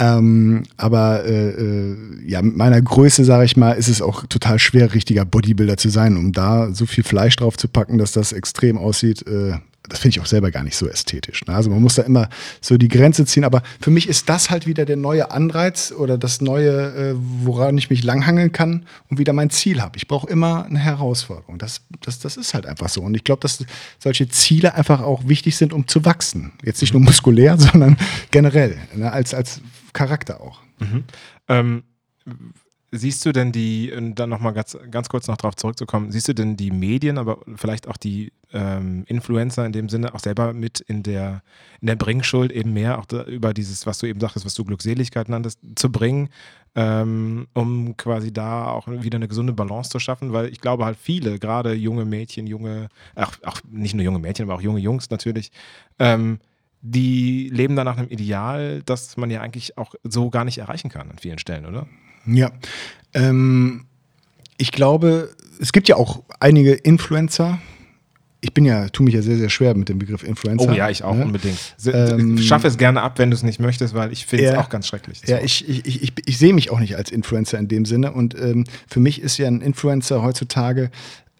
[0.00, 1.96] Ähm, aber äh, äh,
[2.26, 5.90] ja, mit meiner Größe, sage ich mal, ist es auch total schwer, richtiger Bodybuilder zu
[5.90, 9.26] sein, um da so viel Fleisch drauf zu packen, dass das extrem aussieht.
[9.26, 9.58] Äh,
[9.90, 11.44] das finde ich auch selber gar nicht so ästhetisch.
[11.46, 11.54] Ne?
[11.54, 12.28] Also man muss da immer
[12.60, 13.44] so die Grenze ziehen.
[13.44, 17.76] Aber für mich ist das halt wieder der neue Anreiz oder das neue, äh, woran
[17.76, 19.96] ich mich langhangeln kann und wieder mein Ziel habe.
[19.96, 21.58] Ich brauche immer eine Herausforderung.
[21.58, 23.02] Das, das, das ist halt einfach so.
[23.02, 23.64] Und ich glaube, dass
[23.98, 26.52] solche Ziele einfach auch wichtig sind, um zu wachsen.
[26.64, 27.96] Jetzt nicht nur muskulär, sondern
[28.30, 29.12] generell, ne?
[29.12, 29.60] als, als
[29.92, 30.60] Charakter auch.
[30.78, 31.04] Mhm.
[31.48, 31.82] Ähm,
[32.92, 36.56] siehst du denn die, dann nochmal ganz, ganz kurz noch darauf zurückzukommen, siehst du denn
[36.56, 41.02] die Medien, aber vielleicht auch die ähm, Influencer in dem Sinne auch selber mit in
[41.02, 41.42] der,
[41.80, 44.64] in der Bringschuld eben mehr auch da, über dieses, was du eben sagtest, was du
[44.64, 46.30] Glückseligkeit nanntest, zu bringen,
[46.74, 50.98] ähm, um quasi da auch wieder eine gesunde Balance zu schaffen, weil ich glaube halt
[51.00, 55.10] viele, gerade junge Mädchen, junge, ach, auch nicht nur junge Mädchen, aber auch junge Jungs
[55.10, 55.52] natürlich,
[56.00, 56.40] ähm,
[56.82, 60.90] die leben dann nach einem Ideal, das man ja eigentlich auch so gar nicht erreichen
[60.90, 61.86] kann an vielen Stellen, oder?
[62.26, 62.50] Ja.
[63.12, 63.86] Ähm,
[64.56, 67.58] ich glaube, es gibt ja auch einige Influencer.
[68.42, 70.70] Ich bin ja, tue mich ja sehr, sehr schwer mit dem Begriff Influencer.
[70.70, 71.24] Oh ja, ich auch ne?
[71.24, 71.58] unbedingt.
[71.86, 74.70] Ähm, Schaffe es gerne ab, wenn du es nicht möchtest, weil ich finde es auch
[74.70, 75.20] ganz schrecklich.
[75.26, 78.12] Ja, ich, ich, ich, ich, ich sehe mich auch nicht als Influencer in dem Sinne.
[78.12, 80.90] Und ähm, für mich ist ja ein Influencer heutzutage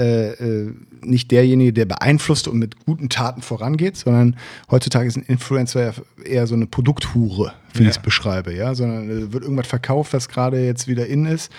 [0.00, 4.36] äh, äh, nicht derjenige, der beeinflusst und mit guten Taten vorangeht, sondern
[4.70, 5.94] heutzutage ist ein Influencer
[6.24, 7.90] eher so eine Produkthure, wie ja.
[7.90, 11.52] ich es beschreibe, ja, sondern äh, wird irgendwas verkauft, was gerade jetzt wieder in ist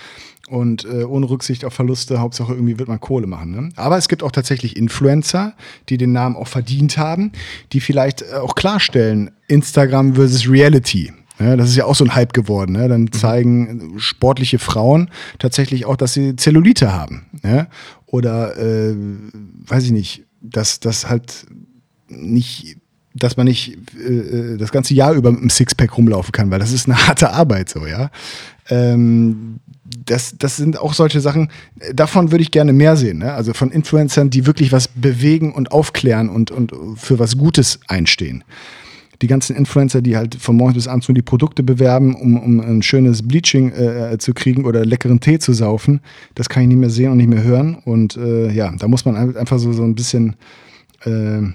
[0.48, 3.50] und äh, ohne Rücksicht auf Verluste, Hauptsache irgendwie wird man Kohle machen.
[3.52, 3.68] Ne?
[3.76, 5.54] Aber es gibt auch tatsächlich Influencer,
[5.88, 7.32] die den Namen auch verdient haben,
[7.72, 11.12] die vielleicht äh, auch klarstellen, Instagram versus Reality.
[11.38, 12.72] Ja, das ist ja auch so ein Hype geworden.
[12.72, 12.88] Ne?
[12.88, 13.12] Dann mhm.
[13.12, 17.26] zeigen sportliche Frauen tatsächlich auch, dass sie Zellulite haben.
[17.42, 17.68] Ja?
[18.12, 21.46] Oder äh, weiß ich nicht, dass das halt
[22.08, 22.76] nicht,
[23.14, 26.72] dass man nicht äh, das ganze Jahr über mit einem Sixpack rumlaufen kann, weil das
[26.72, 28.10] ist eine harte Arbeit so, ja.
[28.68, 29.60] Ähm,
[30.04, 31.50] das, das sind auch solche Sachen,
[31.94, 33.18] davon würde ich gerne mehr sehen.
[33.18, 33.32] Ne?
[33.32, 38.44] Also von Influencern, die wirklich was bewegen und aufklären und, und für was Gutes einstehen
[39.22, 42.60] die ganzen Influencer, die halt von morgens bis abends nur die Produkte bewerben, um, um
[42.60, 46.00] ein schönes Bleaching äh, zu kriegen oder leckeren Tee zu saufen,
[46.34, 47.76] das kann ich nicht mehr sehen und nicht mehr hören.
[47.84, 50.52] Und äh, ja, da muss man einfach so, so ein bisschen äh,
[51.06, 51.52] äh,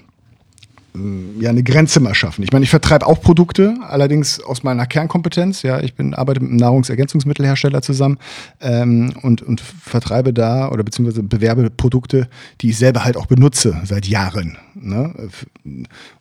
[1.40, 2.44] ja, eine Grenze mal schaffen.
[2.44, 5.62] Ich meine, ich vertreibe auch Produkte, allerdings aus meiner Kernkompetenz.
[5.62, 8.18] Ja, ich bin, arbeite mit einem Nahrungsergänzungsmittelhersteller zusammen
[8.62, 12.28] ähm, und, und vertreibe da oder beziehungsweise bewerbe Produkte,
[12.62, 14.58] die ich selber halt auch benutze seit Jahren.
[14.76, 15.14] Ne?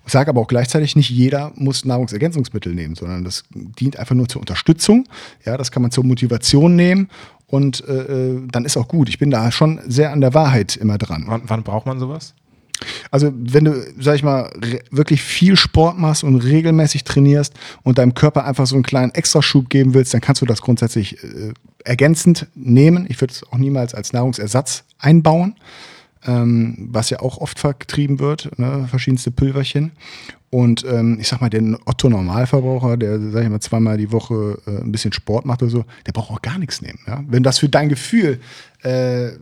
[0.07, 4.41] Sage aber auch gleichzeitig, nicht jeder muss Nahrungsergänzungsmittel nehmen, sondern das dient einfach nur zur
[4.41, 5.09] Unterstützung.
[5.45, 7.09] Ja, das kann man zur Motivation nehmen
[7.47, 9.09] und äh, äh dann ist auch gut.
[9.09, 11.25] Ich bin da schon sehr an der Wahrheit immer dran.
[11.27, 12.35] wann, wann braucht man sowas?
[13.11, 14.51] Also wenn du, sag ich mal,
[14.91, 19.69] wirklich viel Sport machst und regelmäßig trainierst und deinem Körper einfach so einen kleinen Extraschub
[19.69, 21.53] geben willst, dann kannst du das grundsätzlich äh,
[21.85, 23.07] ergänzend nehmen.
[23.09, 25.55] Ich würde es auch niemals als Nahrungsersatz einbauen,
[26.27, 28.87] ähm, was ja auch oft vertrieben wird, ne?
[28.89, 29.93] verschiedenste Pülverchen.
[30.51, 34.83] Und ähm, ich sag mal, der Otto-Normalverbraucher, der, sag ich mal, zweimal die Woche äh,
[34.83, 37.01] ein bisschen Sport macht oder so, der braucht auch gar nichts nehmen.
[37.07, 37.23] Ja?
[37.27, 38.41] Wenn das für dein Gefühl
[38.83, 39.33] äh,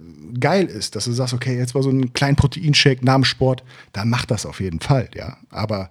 [0.41, 3.63] geil ist, dass du sagst, okay, jetzt war so ein kleiner Proteinshake nach dem Sport,
[3.93, 5.37] dann mach das auf jeden Fall, ja.
[5.51, 5.91] Aber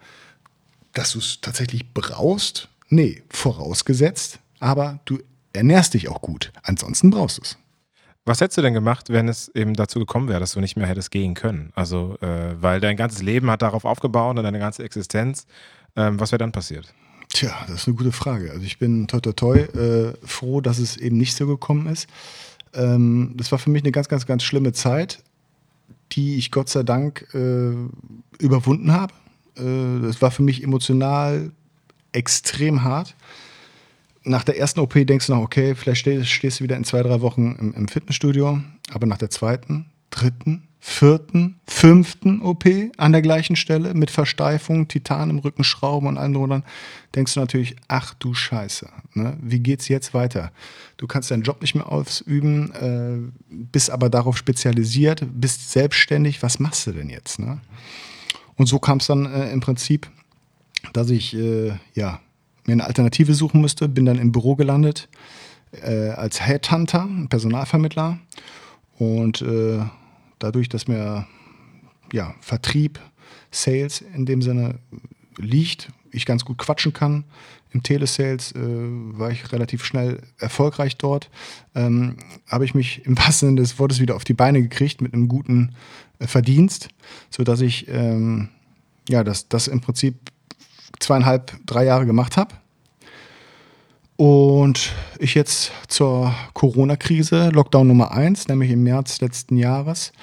[0.94, 5.20] dass du es tatsächlich brauchst, nee, vorausgesetzt, aber du
[5.54, 6.52] ernährst dich auch gut.
[6.64, 7.58] Ansonsten brauchst du es.
[8.26, 10.88] Was hättest du denn gemacht, wenn es eben dazu gekommen wäre, dass du nicht mehr
[10.88, 11.74] hättest gehen können?
[11.76, 15.46] Also, äh, weil dein ganzes Leben hat darauf aufgebaut und deine ganze Existenz.
[15.98, 16.94] Ähm, was wäre dann passiert?
[17.30, 18.52] Tja, das ist eine gute Frage.
[18.52, 22.08] Also ich bin toi toi toi äh, froh, dass es eben nicht so gekommen ist.
[22.74, 25.24] Ähm, das war für mich eine ganz, ganz, ganz schlimme Zeit,
[26.12, 27.74] die ich Gott sei Dank äh,
[28.40, 29.14] überwunden habe.
[29.58, 31.52] Äh, das war für mich emotional
[32.12, 33.16] extrem hart
[34.24, 37.22] nach der ersten OP denkst du noch, okay, vielleicht stehst, du wieder in zwei, drei
[37.22, 38.62] Wochen im, im, Fitnessstudio,
[38.92, 42.66] aber nach der zweiten, dritten, vierten, fünften OP
[42.98, 46.64] an der gleichen Stelle mit Versteifung, Titan im Rücken, Schrauben und allem drunter,
[47.16, 49.38] denkst du natürlich, ach du Scheiße, ne?
[49.42, 50.52] wie geht's jetzt weiter?
[50.98, 56.60] Du kannst deinen Job nicht mehr ausüben, äh, bist aber darauf spezialisiert, bist selbstständig, was
[56.60, 57.40] machst du denn jetzt?
[57.40, 57.62] Ne?
[58.58, 60.12] Und so kam es dann äh, im Prinzip,
[60.92, 62.20] dass ich, äh, ja,
[62.66, 65.08] mir eine Alternative suchen musste, bin dann im Büro gelandet
[65.72, 68.20] äh, als Headhunter, Personalvermittler.
[69.00, 69.80] Und äh,
[70.44, 71.28] dadurch, dass mir
[72.12, 73.00] ja, Vertrieb
[73.52, 74.80] Sales in dem Sinne
[75.38, 77.24] liegt, ich ganz gut quatschen kann.
[77.72, 81.32] Im Telesales äh, war ich relativ schnell erfolgreich dort.
[81.74, 82.18] Ähm,
[82.48, 85.28] Habe ich mich im wahrsten Sinne des Wortes wieder auf die Beine gekriegt mit einem
[85.28, 85.74] guten
[86.20, 86.90] äh, Verdienst,
[87.32, 88.50] sodass ich ähm,
[89.10, 90.16] ja, das, das im Prinzip
[91.00, 92.56] zweieinhalb, drei Jahre gemacht habe.
[94.24, 100.14] Und ich jetzt zur Corona-Krise, Lockdown Nummer eins, nämlich im März letzten Jahres,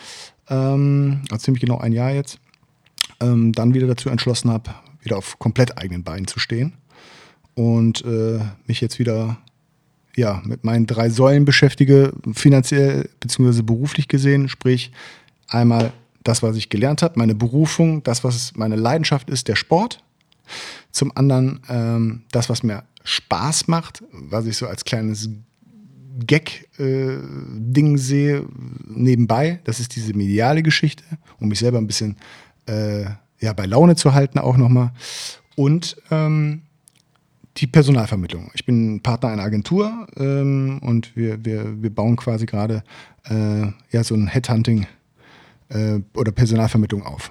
[0.49, 2.39] ähm, also ziemlich genau ein Jahr jetzt,
[3.21, 4.71] ähm, dann wieder dazu entschlossen habe,
[5.03, 6.73] wieder auf komplett eigenen Beinen zu stehen
[7.57, 9.37] und äh, mich jetzt wieder
[10.17, 13.61] ja, mit meinen drei Säulen beschäftige, finanziell bzw.
[13.61, 14.93] beruflich gesehen, sprich
[15.47, 15.93] einmal
[16.25, 20.03] das, was ich gelernt habe, meine Berufung, das, was meine Leidenschaft ist, der Sport.
[20.91, 25.31] Zum anderen ähm, das, was mir Spaß macht, was ich so als kleines
[26.27, 28.45] Gag-Ding äh, sehe
[28.87, 29.61] nebenbei.
[29.65, 31.05] Das ist diese mediale Geschichte,
[31.39, 32.17] um mich selber ein bisschen
[32.67, 33.05] äh,
[33.41, 34.93] ja, bei Laune zu halten auch nochmal.
[35.57, 36.63] Und ähm,
[37.57, 38.51] die Personalvermittlung.
[38.55, 42.83] Ich bin Partner einer Agentur ähm, und wir, wir, wir bauen quasi gerade
[43.25, 44.87] äh, ja, so ein Headhunting
[45.69, 47.31] äh, oder Personalvermittlung auf.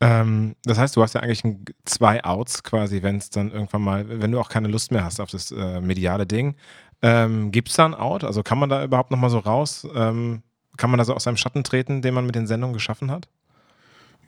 [0.00, 3.82] Ähm, das heißt, du hast ja eigentlich ein, zwei Outs quasi, wenn es dann irgendwann
[3.82, 6.54] mal, wenn du auch keine Lust mehr hast auf das äh, mediale Ding.
[7.02, 8.24] Ähm, Gibt es da ein Out?
[8.24, 9.86] Also kann man da überhaupt nochmal so raus?
[9.94, 10.42] Ähm,
[10.76, 13.28] kann man da so aus seinem Schatten treten, den man mit den Sendungen geschaffen hat?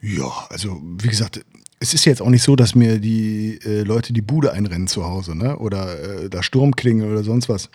[0.01, 1.43] Ja, also wie gesagt,
[1.79, 5.05] es ist jetzt auch nicht so, dass mir die äh, Leute die Bude einrennen zu
[5.05, 5.57] Hause, ne?
[5.57, 7.69] Oder äh, da Sturm klingen oder sonst was.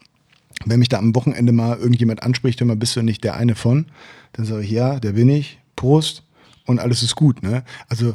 [0.64, 3.86] Wenn mich da am Wochenende mal irgendjemand anspricht, immer bist du nicht der eine von,
[4.32, 6.24] dann sage ich, ja, der bin ich, Prost
[6.68, 7.42] und alles ist gut.
[7.42, 7.64] Ne?
[7.88, 8.14] Also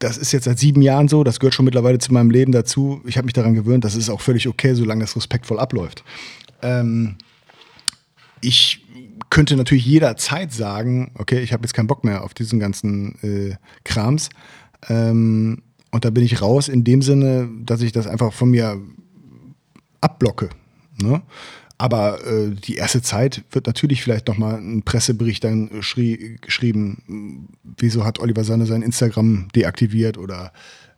[0.00, 3.00] das ist jetzt seit sieben Jahren so, das gehört schon mittlerweile zu meinem Leben dazu.
[3.06, 6.02] Ich habe mich daran gewöhnt, das ist auch völlig okay, solange das respektvoll abläuft.
[6.62, 7.16] Ähm,
[8.40, 8.84] ich
[9.28, 13.56] könnte natürlich jederzeit sagen, okay, ich habe jetzt keinen Bock mehr auf diesen ganzen äh,
[13.84, 14.30] Krams.
[14.88, 15.62] Ähm,
[15.92, 18.80] und da bin ich raus in dem Sinne, dass ich das einfach von mir
[20.00, 20.48] abblocke.
[21.00, 21.22] Ne?
[21.80, 28.04] Aber äh, die erste Zeit wird natürlich vielleicht nochmal ein Pressebericht dann schrie, geschrieben, wieso
[28.04, 30.52] hat Oliver Sanne sein Instagram deaktiviert oder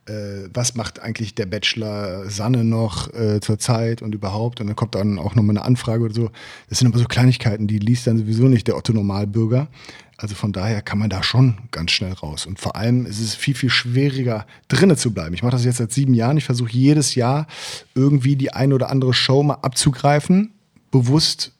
[0.07, 4.59] äh, was macht eigentlich der Bachelor Sanne noch äh, zur Zeit und überhaupt.
[4.59, 6.31] Und dann kommt dann auch nochmal eine Anfrage oder so.
[6.67, 9.69] Das sind aber so Kleinigkeiten, die liest dann sowieso nicht der Otto Normalbürger.
[10.17, 12.45] Also von daher kann man da schon ganz schnell raus.
[12.45, 15.33] Und vor allem ist es viel, viel schwieriger, drinnen zu bleiben.
[15.33, 16.35] Ich mache das jetzt seit sieben Jahren.
[16.35, 17.47] Ich versuche jedes Jahr
[17.95, 20.51] irgendwie die eine oder andere Show mal abzugreifen
[20.93, 21.51] bewusst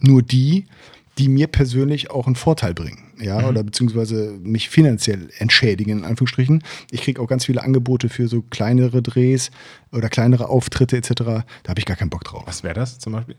[0.00, 0.66] nur die,
[1.18, 3.12] die mir persönlich auch einen Vorteil bringen.
[3.20, 3.48] Ja, mhm.
[3.48, 6.64] oder beziehungsweise mich finanziell entschädigen, in Anführungsstrichen.
[6.90, 9.50] Ich kriege auch ganz viele Angebote für so kleinere Drehs
[9.92, 11.12] oder kleinere Auftritte etc.
[11.12, 12.44] Da habe ich gar keinen Bock drauf.
[12.46, 13.36] Was wäre das zum Beispiel?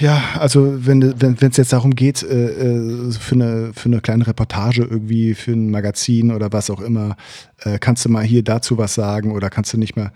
[0.00, 4.26] Ja, also wenn es wenn, jetzt darum geht, äh, äh, für, eine, für eine kleine
[4.26, 7.16] Reportage irgendwie, für ein Magazin oder was auch immer,
[7.60, 10.12] äh, kannst du mal hier dazu was sagen oder kannst du nicht mehr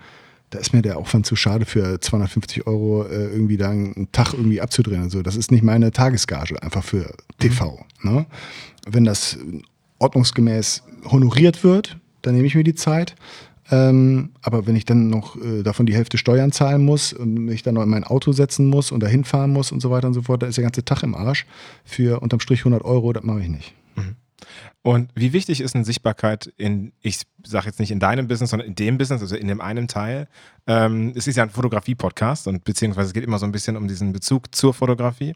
[0.49, 4.33] da ist mir der Aufwand zu schade für 250 Euro äh, irgendwie da einen Tag
[4.33, 5.03] irgendwie abzudrehen.
[5.03, 7.85] Also das ist nicht meine Tagesgage einfach für TV.
[8.01, 8.11] Mhm.
[8.11, 8.25] Ne?
[8.87, 9.37] Wenn das
[9.99, 13.15] ordnungsgemäß honoriert wird, dann nehme ich mir die Zeit.
[13.71, 17.61] Ähm, aber wenn ich dann noch äh, davon die Hälfte Steuern zahlen muss und mich
[17.61, 20.15] dann noch in mein Auto setzen muss und dahin fahren muss und so weiter und
[20.15, 21.45] so fort, da ist der ganze Tag im Arsch.
[21.85, 23.75] Für unterm Strich 100 Euro, das mache ich nicht.
[23.95, 24.15] Mhm.
[24.81, 28.67] Und wie wichtig ist eine Sichtbarkeit in, ich sage jetzt nicht in deinem Business, sondern
[28.67, 30.27] in dem Business, also in dem einen Teil?
[30.67, 33.89] Ähm, es ist ja ein Fotografie-Podcast und beziehungsweise es geht immer so ein bisschen um
[33.89, 35.35] diesen Bezug zur Fotografie.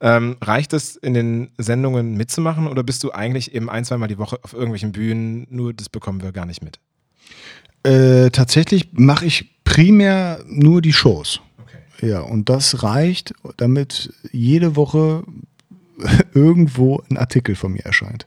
[0.00, 4.18] Ähm, reicht es, in den Sendungen mitzumachen oder bist du eigentlich eben ein, zweimal die
[4.18, 6.80] Woche auf irgendwelchen Bühnen, nur das bekommen wir gar nicht mit?
[7.84, 11.40] Äh, tatsächlich mache ich primär nur die Shows.
[11.62, 12.08] Okay.
[12.08, 15.22] Ja, und das reicht, damit jede Woche
[16.34, 18.26] irgendwo ein Artikel von mir erscheint.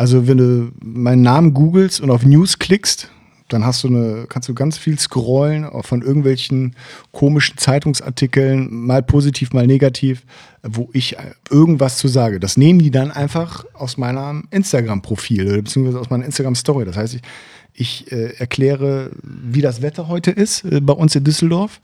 [0.00, 3.10] Also wenn du meinen Namen googelst und auf News klickst,
[3.50, 6.74] dann hast du eine, kannst du ganz viel scrollen von irgendwelchen
[7.12, 10.22] komischen Zeitungsartikeln, mal positiv, mal negativ,
[10.62, 11.18] wo ich
[11.50, 12.40] irgendwas zu sage.
[12.40, 16.86] Das nehmen die dann einfach aus meinem Instagram-Profil beziehungsweise aus meiner Instagram-Story.
[16.86, 17.22] Das heißt, ich,
[17.74, 21.82] ich äh, erkläre, wie das Wetter heute ist äh, bei uns in Düsseldorf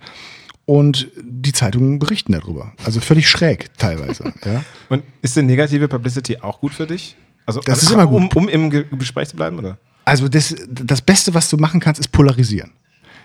[0.64, 2.72] und die Zeitungen berichten darüber.
[2.82, 4.32] Also völlig schräg teilweise.
[4.46, 4.64] ja.
[4.88, 7.14] Und ist denn negative Publicity auch gut für dich?
[7.46, 8.34] Also, das ist immer gut.
[8.34, 9.78] Um, um im Gespräch zu bleiben, oder?
[10.04, 12.72] Also das, das Beste, was du machen kannst, ist polarisieren.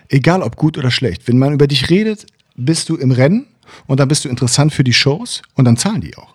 [0.08, 1.28] Egal ob gut oder schlecht.
[1.28, 3.46] Wenn man über dich redet, bist du im Rennen
[3.86, 6.34] und dann bist du interessant für die Shows und dann zahlen die auch.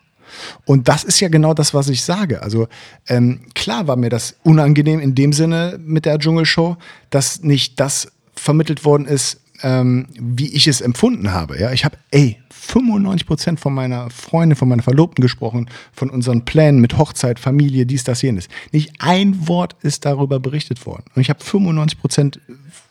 [0.66, 2.42] Und das ist ja genau das, was ich sage.
[2.42, 2.68] Also
[3.08, 6.78] ähm, klar war mir das unangenehm in dem Sinne mit der Dschungelshow,
[7.10, 11.60] dass nicht das vermittelt worden ist, ähm, wie ich es empfunden habe.
[11.60, 16.44] Ja, ich habe, ey, 95 Prozent von meiner Freundin, von meiner Verlobten gesprochen, von unseren
[16.44, 18.50] Plänen mit Hochzeit, Familie, dies, das, jenes.
[18.72, 21.06] Nicht ein Wort ist darüber berichtet worden.
[21.16, 22.42] Und ich habe 95 Prozent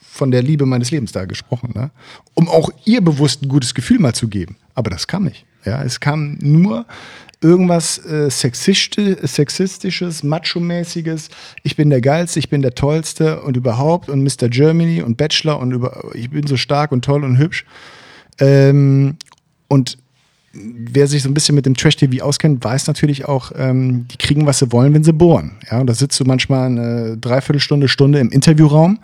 [0.00, 1.90] von der Liebe meines Lebens da gesprochen, ne?
[2.32, 4.56] um auch ihr bewusst ein gutes Gefühl mal zu geben.
[4.74, 5.44] Aber das kam nicht.
[5.66, 6.86] Ja, es kam nur
[7.42, 11.28] irgendwas äh, Sexisti sexistisches, macho-mäßiges.
[11.64, 14.48] Ich bin der geilste, ich bin der tollste und überhaupt und Mr.
[14.48, 17.66] Germany und Bachelor und über, ich bin so stark und toll und hübsch.
[18.38, 19.16] Ähm,
[19.68, 19.98] und
[20.58, 24.46] wer sich so ein bisschen mit dem Trash-TV auskennt, weiß natürlich auch, ähm, die kriegen,
[24.46, 25.52] was sie wollen, wenn sie bohren.
[25.70, 28.98] Ja, und da sitzt du manchmal eine Dreiviertelstunde, Stunde im Interviewraum,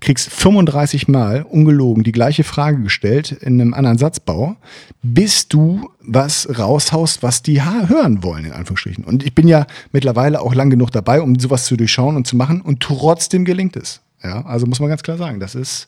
[0.00, 4.56] kriegst 35 Mal ungelogen die gleiche Frage gestellt in einem anderen Satzbau,
[5.02, 9.04] bis du was raushaust, was die hören wollen, in Anführungsstrichen.
[9.04, 12.36] Und ich bin ja mittlerweile auch lang genug dabei, um sowas zu durchschauen und zu
[12.36, 14.00] machen und trotzdem gelingt es.
[14.22, 15.86] Ja, also muss man ganz klar sagen, das ist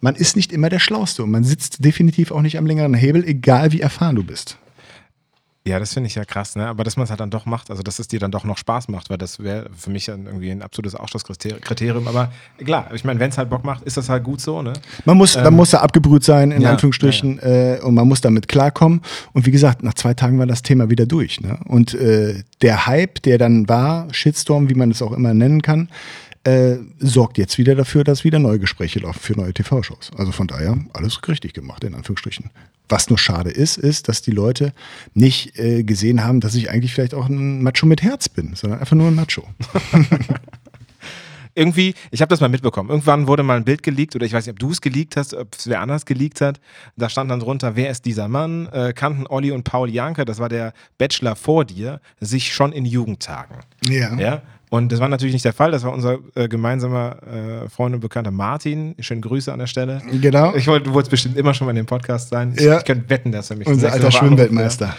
[0.00, 3.24] man ist nicht immer der Schlauste und man sitzt definitiv auch nicht am längeren Hebel,
[3.24, 4.58] egal wie erfahren du bist.
[5.68, 6.66] Ja, das finde ich ja krass, ne?
[6.66, 8.56] Aber dass man es halt dann doch macht, also dass es dir dann doch noch
[8.56, 12.08] Spaß macht, weil das wäre für mich dann irgendwie ein absolutes Ausschlusskriterium.
[12.08, 12.32] Aber
[12.64, 14.72] klar, ich meine, wenn es halt Bock macht, ist das halt gut so, ne?
[15.04, 17.74] Man muss, ähm, man muss da abgebrüht sein, in ja, Anführungsstrichen, ja, ja.
[17.74, 19.02] Äh, und man muss damit klarkommen.
[19.34, 21.42] Und wie gesagt, nach zwei Tagen war das Thema wieder durch.
[21.42, 21.58] Ne?
[21.66, 25.90] Und äh, der Hype, der dann war, Shitstorm, wie man es auch immer nennen kann,
[26.44, 30.10] äh, sorgt jetzt wieder dafür, dass wieder neue Gespräche laufen für neue TV-Shows.
[30.16, 32.50] Also von daher alles richtig gemacht, in Anführungsstrichen.
[32.88, 34.72] Was nur schade ist, ist, dass die Leute
[35.14, 38.80] nicht äh, gesehen haben, dass ich eigentlich vielleicht auch ein Macho mit Herz bin, sondern
[38.80, 39.42] einfach nur ein Macho.
[41.58, 42.88] irgendwie, ich habe das mal mitbekommen.
[42.88, 45.34] Irgendwann wurde mal ein Bild geleakt oder ich weiß nicht, ob du es geleakt hast,
[45.34, 46.60] ob es wer anders geleakt hat.
[46.96, 48.68] Da stand dann drunter, wer ist dieser Mann?
[48.68, 52.86] Äh, kannten Olli und Paul Janke, das war der Bachelor vor dir, sich schon in
[52.86, 53.56] Jugendtagen.
[53.88, 54.14] Ja.
[54.14, 54.42] ja?
[54.70, 55.70] Und das war natürlich nicht der Fall.
[55.70, 58.94] Das war unser äh, gemeinsamer äh, Freund und Bekannter Martin.
[59.00, 60.02] Schöne Grüße an der Stelle.
[60.20, 60.54] Genau.
[60.54, 62.52] Ich wollte, du wolltest bestimmt immer schon mal in dem Podcast sein.
[62.56, 62.78] Ich, ja.
[62.78, 64.94] ich könnte wetten, dass er mich Unser alter Schwimmweltmeister.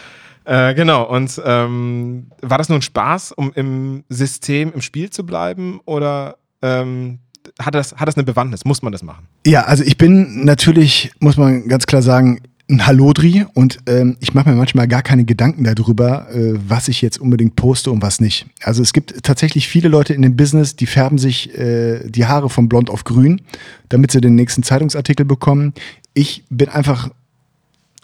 [0.45, 1.03] Äh, genau.
[1.03, 5.80] Und ähm, war das nur ein Spaß, um im System, im Spiel zu bleiben?
[5.86, 7.20] Oder ähm,
[7.61, 8.65] hat, das, hat das eine Bewandtnis?
[8.65, 9.28] Muss man das machen?
[9.45, 14.34] Ja, also ich bin natürlich, muss man ganz klar sagen, ein Hallodri und ähm, ich
[14.34, 18.22] mache mir manchmal gar keine Gedanken darüber, äh, was ich jetzt unbedingt poste und was
[18.22, 18.45] nicht.
[18.61, 22.49] Also es gibt tatsächlich viele Leute in dem Business, die färben sich äh, die Haare
[22.49, 23.41] von blond auf grün,
[23.89, 25.74] damit sie den nächsten Zeitungsartikel bekommen.
[26.13, 27.09] Ich bin einfach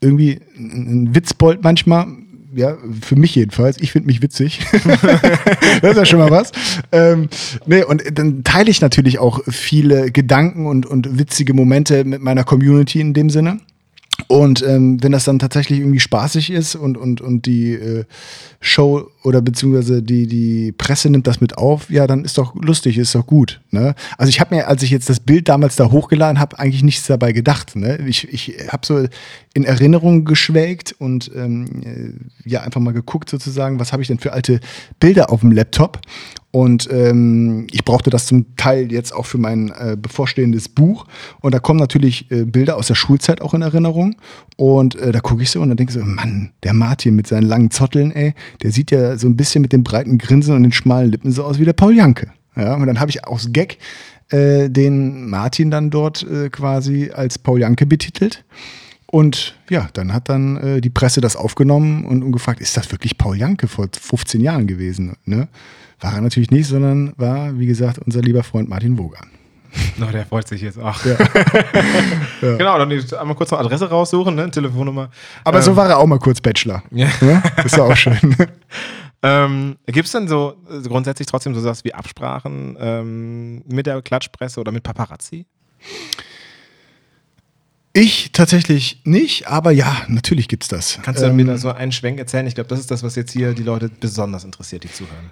[0.01, 2.07] irgendwie ein Witzbold manchmal.
[2.55, 3.77] Ja, für mich jedenfalls.
[3.81, 4.61] Ich finde mich witzig.
[5.81, 6.53] das ist ja schon mal was.
[6.91, 7.27] Ähm,
[7.65, 12.45] nee, und dann teile ich natürlich auch viele Gedanken und, und witzige Momente mit meiner
[12.45, 13.59] Community in dem Sinne.
[14.27, 18.05] Und ähm, wenn das dann tatsächlich irgendwie spaßig ist und, und, und die äh,
[18.59, 22.97] Show oder beziehungsweise die, die Presse nimmt das mit auf, ja, dann ist doch lustig,
[22.97, 23.61] ist doch gut.
[23.69, 23.93] Ne?
[24.17, 27.05] Also ich habe mir, als ich jetzt das Bild damals da hochgeladen habe, eigentlich nichts
[27.05, 27.75] dabei gedacht.
[27.75, 27.99] Ne?
[28.07, 29.05] Ich, ich habe so
[29.53, 34.19] in Erinnerung geschwelgt und ähm, äh, ja, einfach mal geguckt sozusagen, was habe ich denn
[34.19, 34.59] für alte
[34.99, 35.99] Bilder auf dem Laptop.
[36.55, 41.05] Und ähm, ich brauchte das zum Teil jetzt auch für mein äh, bevorstehendes Buch.
[41.41, 44.15] Und da kommen natürlich äh, Bilder aus der Schulzeit auch in Erinnerung.
[44.55, 47.27] Und äh, da gucke ich so und dann denke ich so, Mann, der Martin mit
[47.27, 48.33] seinen langen Zotteln, ey,
[48.63, 51.43] der sieht ja so ein bisschen mit dem breiten Grinsen und den schmalen Lippen so
[51.43, 52.31] aus wie der Paul Janke.
[52.55, 53.77] Ja, und dann habe ich aus Gag
[54.29, 58.45] äh, den Martin dann dort äh, quasi als Paul Janke betitelt.
[59.07, 62.93] Und ja, dann hat dann äh, die Presse das aufgenommen und, und, gefragt, ist das
[62.93, 65.17] wirklich Paul Janke vor 15 Jahren gewesen?
[65.25, 65.49] Ne?
[65.99, 69.29] War er natürlich nicht, sondern war, wie gesagt, unser lieber Freund Martin Wogan.
[69.97, 71.03] No, der freut sich jetzt auch.
[71.05, 71.17] Ja.
[72.41, 72.57] ja.
[72.57, 74.49] Genau, dann einmal kurz noch Adresse raussuchen, ne?
[74.49, 75.09] Telefonnummer.
[75.43, 76.83] Aber ähm, so war er auch mal kurz Bachelor.
[76.91, 77.07] Ja.
[77.21, 77.43] ja?
[77.57, 78.35] Das ist auch schön.
[79.23, 80.55] ähm, Gibt es denn so
[80.87, 85.45] grundsätzlich trotzdem so was wie Absprachen ähm, mit der Klatschpresse oder mit Paparazzi?
[87.93, 90.99] Ich tatsächlich nicht, aber ja, natürlich gibt es das.
[91.01, 92.45] Kannst du ähm, mir da so einen Schwenk erzählen?
[92.45, 95.31] Ich glaube, das ist das, was jetzt hier die Leute besonders interessiert, die zuhören.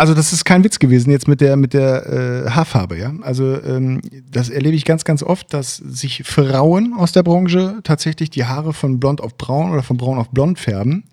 [0.00, 3.12] Also das ist kein Witz gewesen jetzt mit der mit der äh, Haarfarbe, ja.
[3.20, 8.30] Also ähm, das erlebe ich ganz ganz oft, dass sich Frauen aus der Branche tatsächlich
[8.30, 11.04] die Haare von blond auf braun oder von braun auf blond färben,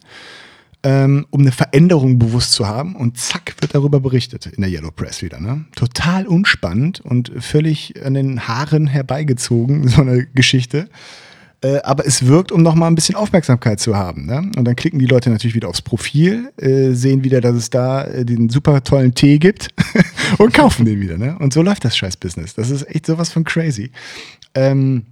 [0.83, 2.95] ähm, um eine Veränderung bewusst zu haben.
[2.95, 5.41] Und zack wird darüber berichtet in der Yellow Press wieder.
[5.41, 5.65] Ne?
[5.75, 10.87] Total unspannend und völlig an den Haaren herbeigezogen so eine Geschichte.
[11.67, 14.25] Äh, aber es wirkt, um nochmal ein bisschen Aufmerksamkeit zu haben.
[14.25, 14.49] Ne?
[14.55, 18.05] Und dann klicken die Leute natürlich wieder aufs Profil, äh, sehen wieder, dass es da
[18.05, 19.69] äh, den super tollen Tee gibt
[20.37, 21.17] und kaufen den wieder.
[21.17, 21.37] Ne?
[21.39, 22.53] Und so läuft das Scheiß-Business.
[22.55, 23.91] Das ist echt sowas von crazy.
[24.53, 25.05] Ähm,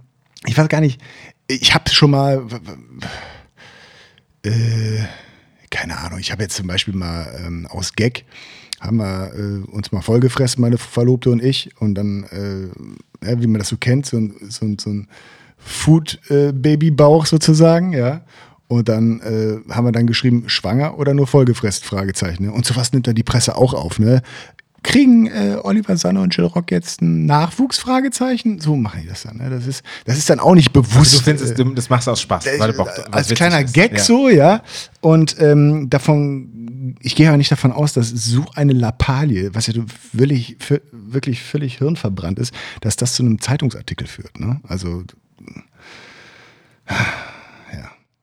[0.46, 1.00] ich weiß gar nicht,
[1.46, 2.46] ich habe schon mal,
[4.44, 4.50] äh,
[5.70, 8.24] keine Ahnung, ich habe jetzt zum Beispiel mal ähm, aus Gag
[8.80, 11.70] haben wir äh, uns mal vollgefressen, meine Verlobte und ich.
[11.80, 15.08] Und dann, äh, ja, wie man das so kennt, so, so, so ein
[15.66, 18.22] Food-Baby-Bauch sozusagen, ja.
[18.68, 22.46] Und dann äh, haben wir dann geschrieben, schwanger oder nur vollgefressen, Fragezeichen.
[22.46, 22.52] Ne?
[22.52, 24.00] Und sowas nimmt dann die Presse auch auf.
[24.00, 24.22] Ne?
[24.82, 27.78] Kriegen äh, Oliver Sanne und Jill Rock jetzt einen Nachwuchs?
[27.78, 28.60] Fragezeichen.
[28.60, 29.36] So machen die das dann.
[29.36, 29.50] Ne?
[29.50, 30.96] Das, ist, das ist dann auch nicht bewusst.
[30.96, 32.46] Also du findest, äh, das machst du aus Spaß.
[32.58, 33.98] Weil du Bock, als kleiner Gag ja.
[33.98, 34.62] so, ja.
[35.00, 39.74] Und ähm, davon, ich gehe aber nicht davon aus, dass so eine Lappalie, was ja
[40.12, 40.56] wirklich,
[40.90, 44.40] wirklich völlig hirnverbrannt ist, dass das zu einem Zeitungsartikel führt.
[44.40, 44.60] Ne?
[44.66, 45.04] Also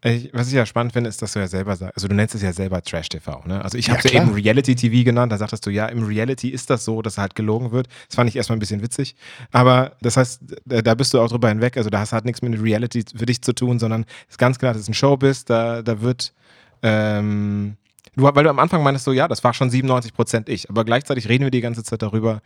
[0.05, 2.35] ich, was ich ja spannend finde, ist, dass du ja selber sagst, also du nennst
[2.35, 3.63] es ja selber Trash-TV, ne?
[3.63, 6.49] Also ich habe es ja, ja eben Reality-TV genannt, da sagtest du, ja, im Reality
[6.49, 7.87] ist das so, dass halt gelogen wird.
[8.07, 9.15] Das fand ich erstmal ein bisschen witzig.
[9.51, 12.61] Aber das heißt, da bist du auch drüber hinweg, also da hast halt nichts mit
[12.61, 15.49] Reality für dich zu tun, sondern es ist ganz klar, dass es ein Show bist,
[15.49, 16.33] da, da wird,
[16.81, 17.77] ähm,
[18.15, 20.83] du, weil du am Anfang meinst so, ja, das war schon 97 Prozent ich, aber
[20.83, 22.41] gleichzeitig reden wir die ganze Zeit darüber,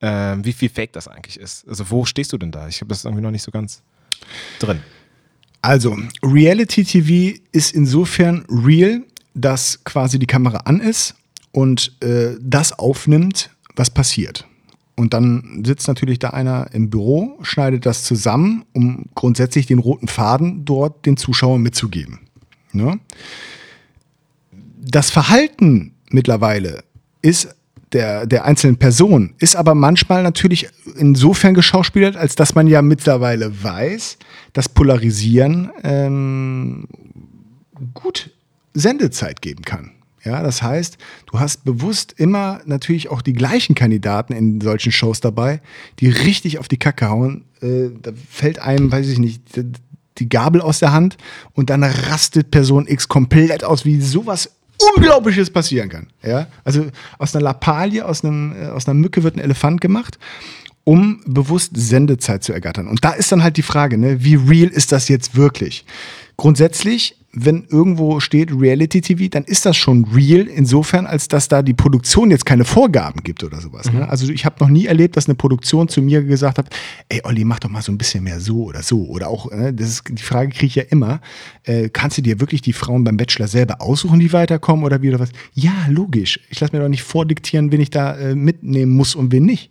[0.00, 1.68] ähm, wie viel Fake das eigentlich ist.
[1.68, 2.66] Also wo stehst du denn da?
[2.66, 3.82] Ich habe das irgendwie noch nicht so ganz
[4.58, 4.82] drin.
[5.66, 9.02] Also, Reality TV ist insofern real,
[9.34, 11.16] dass quasi die Kamera an ist
[11.50, 14.46] und äh, das aufnimmt, was passiert.
[14.94, 20.06] Und dann sitzt natürlich da einer im Büro, schneidet das zusammen, um grundsätzlich den roten
[20.06, 22.20] Faden dort den Zuschauern mitzugeben.
[22.72, 23.00] Ne?
[24.80, 26.84] Das Verhalten mittlerweile
[27.22, 27.55] ist
[27.96, 30.68] der, der einzelnen Person ist aber manchmal natürlich
[30.98, 34.18] insofern geschauspielert, als dass man ja mittlerweile weiß,
[34.52, 36.88] dass Polarisieren ähm,
[37.94, 38.30] gut
[38.74, 39.92] Sendezeit geben kann.
[40.24, 40.98] Ja, das heißt,
[41.30, 45.62] du hast bewusst immer natürlich auch die gleichen Kandidaten in solchen Shows dabei,
[46.00, 47.44] die richtig auf die Kacke hauen.
[47.62, 49.40] Äh, da fällt einem, weiß ich nicht,
[50.18, 51.16] die Gabel aus der Hand
[51.54, 54.55] und dann rastet Person X komplett aus, wie sowas
[54.96, 56.08] Unglaubliches passieren kann.
[56.22, 56.48] Ja?
[56.64, 56.86] Also
[57.18, 60.18] aus einer Lappalie, aus, einem, äh, aus einer Mücke wird ein Elefant gemacht,
[60.84, 62.88] um bewusst Sendezeit zu ergattern.
[62.88, 65.84] Und da ist dann halt die Frage, ne, wie real ist das jetzt wirklich?
[66.36, 71.60] Grundsätzlich wenn irgendwo steht Reality TV, dann ist das schon real, insofern, als dass da
[71.60, 73.92] die Produktion jetzt keine Vorgaben gibt oder sowas.
[73.92, 74.00] Ne?
[74.00, 74.08] Mhm.
[74.08, 76.70] Also ich habe noch nie erlebt, dass eine Produktion zu mir gesagt hat,
[77.10, 79.04] ey Olli, mach doch mal so ein bisschen mehr so oder so.
[79.08, 81.20] Oder auch, ne, das ist, die Frage kriege ich ja immer,
[81.64, 85.10] äh, kannst du dir wirklich die Frauen beim Bachelor selber aussuchen, die weiterkommen oder wie
[85.10, 85.30] oder was?
[85.52, 86.40] Ja, logisch.
[86.48, 89.70] Ich lasse mir doch nicht vordiktieren, wen ich da äh, mitnehmen muss und wen nicht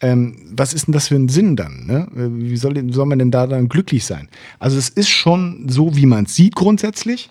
[0.00, 1.86] ähm, was ist denn das für ein Sinn dann?
[1.86, 2.08] Ne?
[2.12, 4.28] Wie soll, soll man denn da dann glücklich sein?
[4.58, 7.30] Also es ist schon so, wie man es sieht grundsätzlich.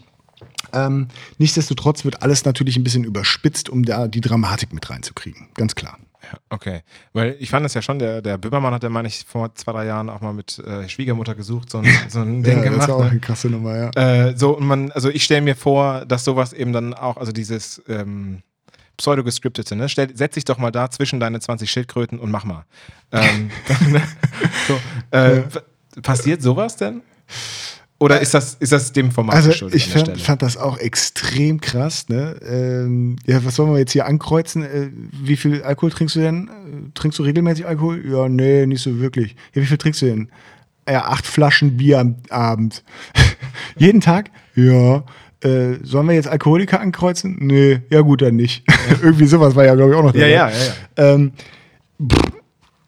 [0.73, 1.07] Ähm,
[1.37, 5.47] nichtsdestotrotz wird alles natürlich ein bisschen überspitzt, um da die Dramatik mit reinzukriegen.
[5.55, 5.97] Ganz klar.
[6.21, 6.81] Ja, okay.
[7.13, 9.71] Weil ich fand es ja schon, der, der Böhmermann hat ja, meine ich, vor zwei,
[9.71, 12.79] drei Jahren auch mal mit äh, Schwiegermutter gesucht, so ein, so ein Ding ja, gemacht.
[12.79, 13.11] Das ist auch ne?
[13.11, 13.89] eine krasse Nummer, ja.
[13.95, 17.31] Äh, so, und man, also ich stelle mir vor, dass sowas eben dann auch, also
[17.31, 18.41] dieses, ähm,
[18.97, 19.89] pseudo-gescriptete, ne?
[19.89, 22.65] Stell, setz dich doch mal da zwischen deine 20 Schildkröten und mach mal.
[23.11, 23.51] Ähm,
[24.67, 24.79] so,
[25.11, 25.43] äh,
[26.01, 27.01] passiert sowas denn?
[27.99, 29.77] Oder ist das, ist das dem Format also geschuldet?
[29.77, 32.09] Ich fand, fand, das auch extrem krass.
[32.09, 32.37] Ne?
[32.47, 34.63] Ähm, ja, was sollen wir jetzt hier ankreuzen?
[34.63, 36.91] Äh, wie viel Alkohol trinkst du denn?
[36.93, 38.03] Trinkst du regelmäßig Alkohol?
[38.07, 39.35] Ja, nee, nicht so wirklich.
[39.53, 40.29] Ja, wie viel trinkst du denn?
[40.87, 42.83] Ja, acht Flaschen Bier am Abend.
[43.77, 44.29] Jeden Tag?
[44.53, 45.03] Ja
[45.41, 47.37] äh, sollen wir jetzt Alkoholiker ankreuzen?
[47.39, 48.63] Nee, ja gut, dann nicht.
[48.67, 48.97] Ja.
[49.03, 50.29] Irgendwie sowas war ja, glaube ich, auch noch dabei.
[50.29, 50.73] Ja, ja, ja.
[50.97, 51.13] ja.
[51.13, 51.31] Ähm,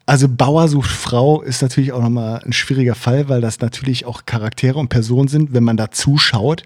[0.09, 4.25] also Bauer sucht Frau ist natürlich auch nochmal ein schwieriger Fall, weil das natürlich auch
[4.25, 6.63] Charaktere und Personen sind, wenn man da zuschaut.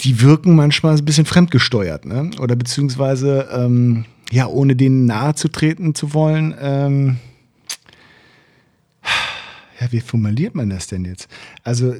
[0.00, 2.32] Die wirken manchmal ein bisschen fremdgesteuert, ne?
[2.38, 6.54] Oder beziehungsweise, ähm, ja, ohne denen nahe zu treten zu wollen.
[6.60, 7.16] Ähm,
[9.80, 11.28] ja, wie formuliert man das denn jetzt?
[11.62, 11.94] Also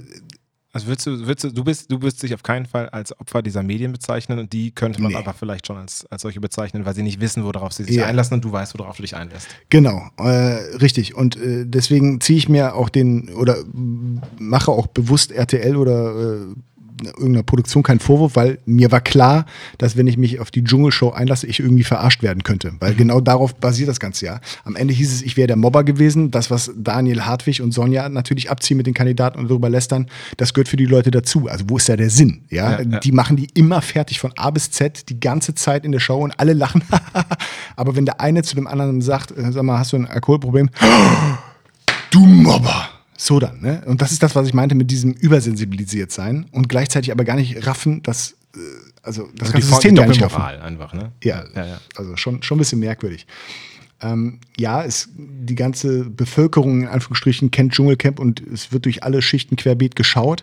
[0.77, 3.41] also würdest du, würdest du, du bist, du wirst dich auf keinen Fall als Opfer
[3.41, 5.17] dieser Medien bezeichnen und die könnte man nee.
[5.17, 8.05] aber vielleicht schon als, als solche bezeichnen, weil sie nicht wissen, worauf sie sich ja.
[8.05, 9.49] einlassen und du weißt, worauf du dich einlässt.
[9.71, 11.15] Genau, äh, richtig.
[11.15, 13.57] Und äh, deswegen ziehe ich mir auch den oder
[14.39, 16.55] mache auch bewusst RTL oder äh,
[17.03, 19.47] irgendeiner Produktion keinen Vorwurf, weil mir war klar,
[19.79, 22.73] dass wenn ich mich auf die Dschungelshow einlasse, ich irgendwie verarscht werden könnte.
[22.81, 22.99] Weil mhm.
[22.99, 24.41] genau darauf basiert das ganze Jahr.
[24.65, 26.31] Am Ende hieß es, ich wäre der Mobber gewesen.
[26.31, 30.55] Das, was Daniel Hartwig und Sonja natürlich abziehen mit den Kandidaten und darüber lästern, das
[30.55, 31.49] gehört für die Leute dazu.
[31.49, 32.45] Also wo ist da der Sinn?
[32.51, 32.73] Ja?
[32.73, 33.01] ja, ja.
[33.01, 36.19] Die machen die immer fertig von A bis Z, die ganze Zeit in der Show
[36.19, 36.83] und alle lachen.
[37.77, 40.71] Aber wenn der eine zu dem anderen sagt, äh, sag mal, hast du ein Alkoholproblem?
[42.13, 42.96] Du Mobber!
[43.17, 43.83] So dann, ne?
[43.87, 47.37] Und das ist das, was ich meinte mit diesem übersensibilisiert sein und gleichzeitig aber gar
[47.37, 48.59] nicht raffen, dass äh,
[49.03, 50.43] also das also ganze System gar nicht raffen.
[50.43, 51.13] einfach, ne?
[51.23, 53.27] Ja, ja, ja, also schon, schon ein bisschen merkwürdig.
[54.03, 59.23] Ähm, ja, es, die ganze Bevölkerung in Anführungsstrichen kennt Dschungelcamp und es wird durch alle
[59.23, 60.43] Schichten querbeet geschaut.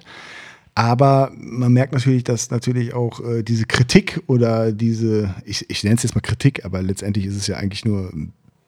[0.75, 5.97] Aber man merkt natürlich, dass natürlich auch äh, diese Kritik oder diese, ich, ich nenne
[5.97, 8.11] es jetzt mal Kritik, aber letztendlich ist es ja eigentlich nur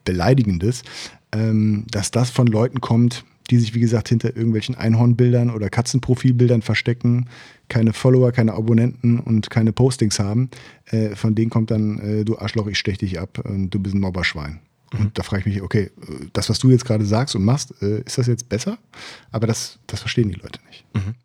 [0.04, 0.84] Beleidigendes,
[1.32, 6.62] ähm, dass das von Leuten kommt, die sich, wie gesagt, hinter irgendwelchen Einhornbildern oder Katzenprofilbildern
[6.62, 7.28] verstecken,
[7.70, 10.50] keine Follower, keine Abonnenten und keine Postings haben.
[10.86, 13.96] Äh, von denen kommt dann, äh, du Arschloch, ich stech dich ab und du bist
[13.96, 14.60] ein Mobberschwein.
[14.94, 15.00] Mhm.
[15.00, 17.74] Und da frage ich mich, okay, äh, das, was du jetzt gerade sagst und machst,
[17.82, 18.78] äh, ist das jetzt besser?
[19.32, 20.86] Aber das, das verstehen die Leute nicht.
[20.94, 21.16] Mhm.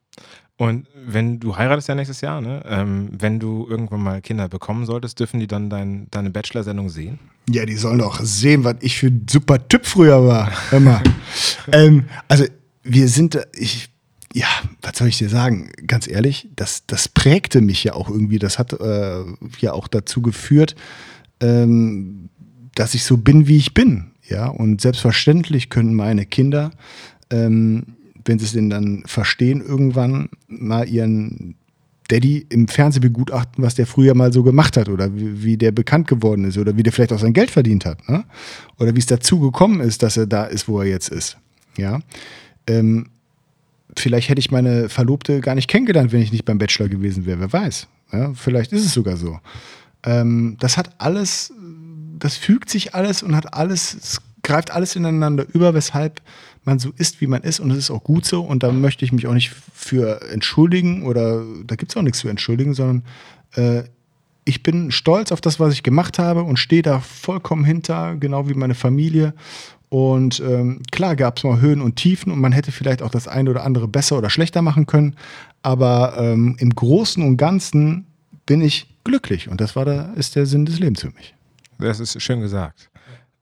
[0.61, 2.63] Und wenn du heiratest ja nächstes Jahr, ne?
[2.67, 7.19] Ähm, wenn du irgendwann mal Kinder bekommen solltest, dürfen die dann dein, deine Bachelor-Sendung sehen?
[7.49, 10.53] Ja, die sollen doch sehen, was ich für ein super Typ früher war.
[10.69, 11.03] Hör mal.
[11.73, 12.45] ähm, also,
[12.83, 13.89] wir sind, ich,
[14.35, 14.49] ja,
[14.83, 15.73] was soll ich dir sagen?
[15.87, 18.39] Ganz ehrlich, das, das prägte mich ja auch irgendwie.
[18.39, 19.25] Das hat äh,
[19.61, 20.77] ja auch dazu geführt,
[21.41, 22.29] ähm,
[22.75, 24.11] dass ich so bin, wie ich bin.
[24.29, 26.71] Ja, und selbstverständlich können meine Kinder
[27.31, 31.57] ähm, wenn sie es denn dann verstehen, irgendwann mal ihren
[32.11, 35.71] Daddy im Fernsehen begutachten, was der früher mal so gemacht hat oder wie, wie der
[35.71, 38.09] bekannt geworden ist oder wie der vielleicht auch sein Geld verdient hat.
[38.09, 38.25] Ne?
[38.79, 41.37] Oder wie es dazu gekommen ist, dass er da ist, wo er jetzt ist.
[41.77, 42.01] Ja.
[42.67, 43.07] Ähm,
[43.97, 47.39] vielleicht hätte ich meine Verlobte gar nicht kennengelernt, wenn ich nicht beim Bachelor gewesen wäre.
[47.39, 47.87] Wer weiß.
[48.13, 48.35] Ja?
[48.35, 49.39] Vielleicht ist es sogar so.
[50.03, 51.53] Ähm, das hat alles,
[52.19, 56.21] das fügt sich alles und hat alles, es greift alles ineinander über, weshalb
[56.65, 59.05] man so ist, wie man ist und es ist auch gut so und da möchte
[59.05, 63.05] ich mich auch nicht für entschuldigen oder da gibt es auch nichts zu entschuldigen, sondern
[63.55, 63.85] äh,
[64.45, 68.49] ich bin stolz auf das, was ich gemacht habe und stehe da vollkommen hinter, genau
[68.49, 69.35] wie meine Familie.
[69.91, 73.29] Und ähm, klar gab es mal Höhen und Tiefen und man hätte vielleicht auch das
[73.29, 75.17] eine oder andere besser oder schlechter machen können.
[75.63, 78.07] Aber ähm, im Großen und Ganzen
[78.47, 81.35] bin ich glücklich und das war der, ist der Sinn des Lebens für mich.
[81.79, 82.91] Das ist schön gesagt.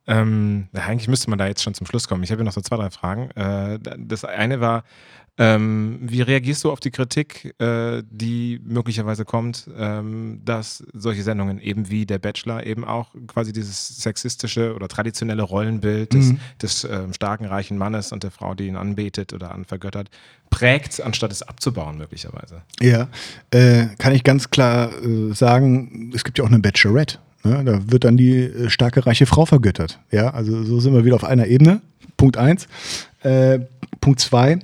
[0.09, 2.23] Ähm, eigentlich müsste man da jetzt schon zum Schluss kommen.
[2.25, 3.31] Ich habe hier noch so zwei, drei Fragen.
[3.33, 4.83] Äh, das eine war,
[5.41, 11.61] ähm, wie reagierst du auf die Kritik, äh, die möglicherweise kommt, ähm, dass solche Sendungen
[11.61, 16.41] eben wie der Bachelor eben auch quasi dieses sexistische oder traditionelle Rollenbild des, mhm.
[16.61, 20.11] des äh, starken, reichen Mannes und der Frau, die ihn anbetet oder anvergöttert,
[20.51, 22.63] prägt, anstatt es abzubauen möglicherweise?
[22.81, 23.09] Ja,
[23.53, 27.19] äh, kann ich ganz klar äh, sagen, es gibt ja auch eine Bachelorette.
[27.49, 27.65] Ne?
[27.65, 29.99] Da wird dann die äh, starke, reiche Frau vergöttert.
[30.11, 31.81] Ja, also so sind wir wieder auf einer Ebene.
[32.17, 32.69] Punkt eins.
[33.23, 33.61] Äh,
[34.01, 34.59] Punkt zwei.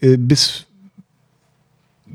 [0.00, 0.66] Äh, bis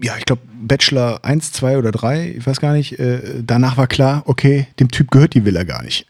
[0.02, 3.00] ja, ich glaube, Bachelor 1, 2 oder 3, ich weiß gar nicht.
[3.00, 6.06] Äh, danach war klar, okay, dem Typ gehört die Villa gar nicht.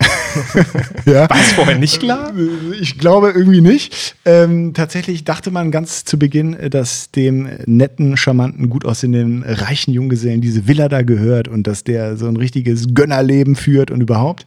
[1.05, 1.29] ja.
[1.29, 2.33] War es vorher nicht klar?
[2.79, 4.15] Ich glaube irgendwie nicht.
[4.25, 10.41] Ähm, tatsächlich dachte man ganz zu Beginn, dass dem netten, charmanten, gut aussehenden, reichen Junggesellen
[10.41, 14.45] diese Villa da gehört und dass der so ein richtiges Gönnerleben führt und überhaupt.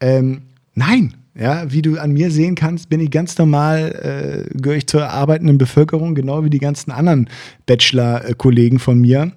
[0.00, 0.42] Ähm,
[0.74, 4.88] nein, ja, wie du an mir sehen kannst, bin ich ganz normal, äh, gehöre ich
[4.88, 7.28] zur arbeitenden Bevölkerung, genau wie die ganzen anderen
[7.66, 9.32] Bachelor-Kollegen von mir.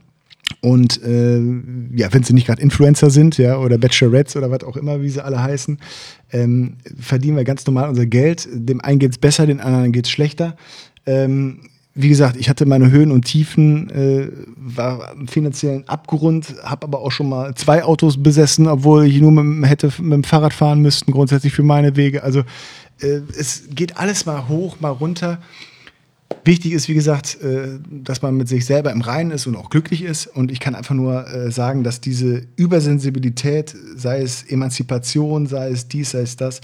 [0.62, 1.39] Und äh,
[1.95, 5.10] ja, wenn sie nicht gerade Influencer sind, ja, oder Bachelorettes oder was auch immer, wie
[5.10, 5.80] sie alle heißen,
[6.32, 8.47] ähm, verdienen wir ganz normal unser Geld.
[8.52, 10.56] Dem einen geht es besser, den anderen geht es schlechter.
[11.06, 16.88] Ähm, wie gesagt, ich hatte meine Höhen und Tiefen, äh, war am finanziellen Abgrund, habe
[16.88, 20.54] aber auch schon mal zwei Autos besessen, obwohl ich nur mit, hätte mit dem Fahrrad
[20.54, 22.24] fahren müssten, grundsätzlich für meine Wege.
[22.24, 22.44] Also
[23.02, 25.39] äh, es geht alles mal hoch, mal runter.
[26.46, 29.70] Wichtig ist, wie gesagt, äh, dass man mit sich selber im Reinen ist und auch
[29.70, 30.28] glücklich ist.
[30.28, 35.89] Und ich kann einfach nur äh, sagen, dass diese Übersensibilität, sei es Emanzipation, sei es
[35.89, 36.62] dies, sei es das,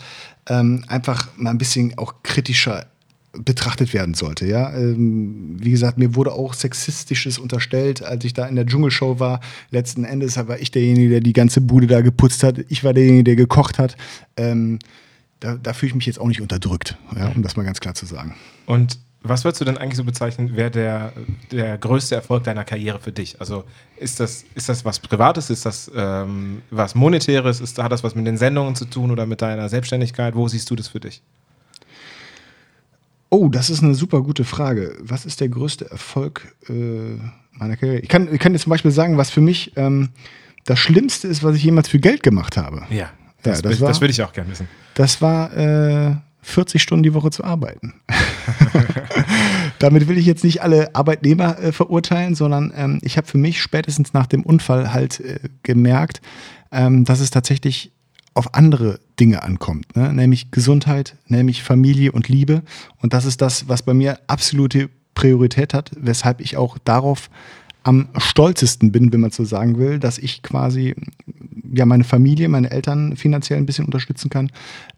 [0.48, 2.86] ähm, einfach mal ein bisschen auch kritischer
[3.34, 4.46] betrachtet werden sollte.
[4.46, 4.74] Ja?
[4.76, 9.40] Ähm, wie gesagt, mir wurde auch Sexistisches unterstellt, als ich da in der Dschungelshow war.
[9.70, 12.60] Letzten Endes war ich derjenige, der die ganze Bude da geputzt hat.
[12.70, 13.98] Ich war derjenige, der gekocht hat.
[14.38, 14.80] Ähm,
[15.40, 17.94] da, da fühle ich mich jetzt auch nicht unterdrückt, ja, um das mal ganz klar
[17.94, 18.34] zu sagen.
[18.66, 21.14] Und was würdest du denn eigentlich so bezeichnen, wäre der,
[21.52, 23.40] der größte Erfolg deiner Karriere für dich?
[23.40, 23.66] Also
[23.98, 28.16] ist das, ist das was Privates, ist das ähm, was Monetäres, ist, hat das was
[28.16, 30.36] mit den Sendungen zu tun oder mit deiner Selbstständigkeit?
[30.36, 31.22] Wo siehst du das für dich?
[33.30, 34.96] Oh, das ist eine super gute Frage.
[35.02, 36.74] Was ist der größte Erfolg äh,
[37.52, 38.00] meiner Karriere?
[38.00, 40.10] Ich kann, ich kann dir zum Beispiel sagen, was für mich ähm,
[40.66, 42.84] das Schlimmste ist, was ich jemals für Geld gemacht habe.
[42.90, 43.10] Ja,
[43.44, 44.68] das, ja, das, das würde ich auch gerne wissen.
[44.94, 47.94] Das war äh, 40 Stunden die Woche zu arbeiten.
[49.80, 53.62] Damit will ich jetzt nicht alle Arbeitnehmer äh, verurteilen, sondern ähm, ich habe für mich
[53.62, 56.22] spätestens nach dem Unfall halt äh, gemerkt,
[56.72, 57.92] ähm, dass es tatsächlich
[58.38, 60.14] auf andere Dinge ankommt, ne?
[60.14, 62.62] nämlich Gesundheit, nämlich Familie und Liebe.
[63.02, 67.30] Und das ist das, was bei mir absolute Priorität hat, weshalb ich auch darauf
[67.84, 70.94] am stolzesten bin, wenn man so sagen will, dass ich quasi
[71.74, 74.52] ja meine Familie, meine Eltern finanziell ein bisschen unterstützen kann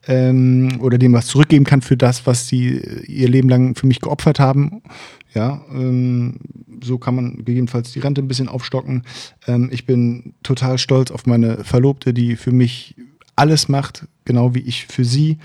[0.07, 4.01] ähm, oder dem was zurückgeben kann für das, was sie ihr Leben lang für mich
[4.01, 4.81] geopfert haben.
[5.33, 6.37] Ja, ähm,
[6.83, 9.03] so kann man gegebenenfalls die Rente ein bisschen aufstocken.
[9.47, 12.95] Ähm, ich bin total stolz auf meine Verlobte, die für mich
[13.39, 15.37] alles macht, genau wie ich für sie,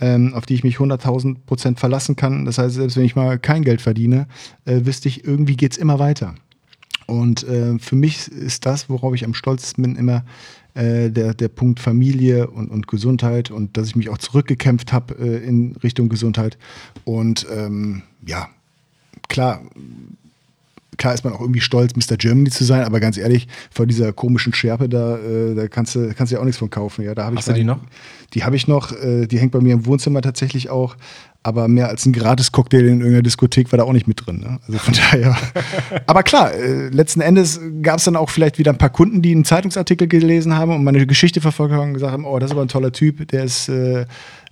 [0.00, 2.44] ähm, auf die ich mich 100.000 Prozent verlassen kann.
[2.46, 4.26] Das heißt, selbst wenn ich mal kein Geld verdiene,
[4.64, 6.34] äh, wüsste ich, irgendwie geht es immer weiter.
[7.06, 10.24] Und äh, für mich ist das, worauf ich am stolzesten bin, immer
[10.74, 15.14] äh, der, der Punkt Familie und, und Gesundheit und dass ich mich auch zurückgekämpft habe
[15.14, 16.56] äh, in Richtung Gesundheit.
[17.04, 18.48] Und ähm, ja,
[19.28, 19.60] klar,
[20.98, 22.16] klar ist man auch irgendwie stolz, Mr.
[22.16, 26.12] Germany zu sein, aber ganz ehrlich, vor dieser komischen Schärpe da, äh, da kannst du,
[26.14, 27.02] kannst du ja auch nichts von kaufen.
[27.02, 27.80] Ja, da Hast ich du die noch?
[28.34, 30.96] Die habe ich noch, äh, die hängt bei mir im Wohnzimmer tatsächlich auch.
[31.44, 34.38] Aber mehr als ein Gratis-Cocktail in irgendeiner Diskothek war da auch nicht mit drin.
[34.38, 34.60] Ne?
[34.68, 35.36] Also von daher.
[36.06, 39.32] aber klar, äh, letzten Endes gab es dann auch vielleicht wieder ein paar Kunden, die
[39.32, 42.52] einen Zeitungsartikel gelesen haben und meine Geschichte verfolgt haben und gesagt haben: Oh, das ist
[42.52, 44.04] aber ein toller Typ, der ist äh, äh,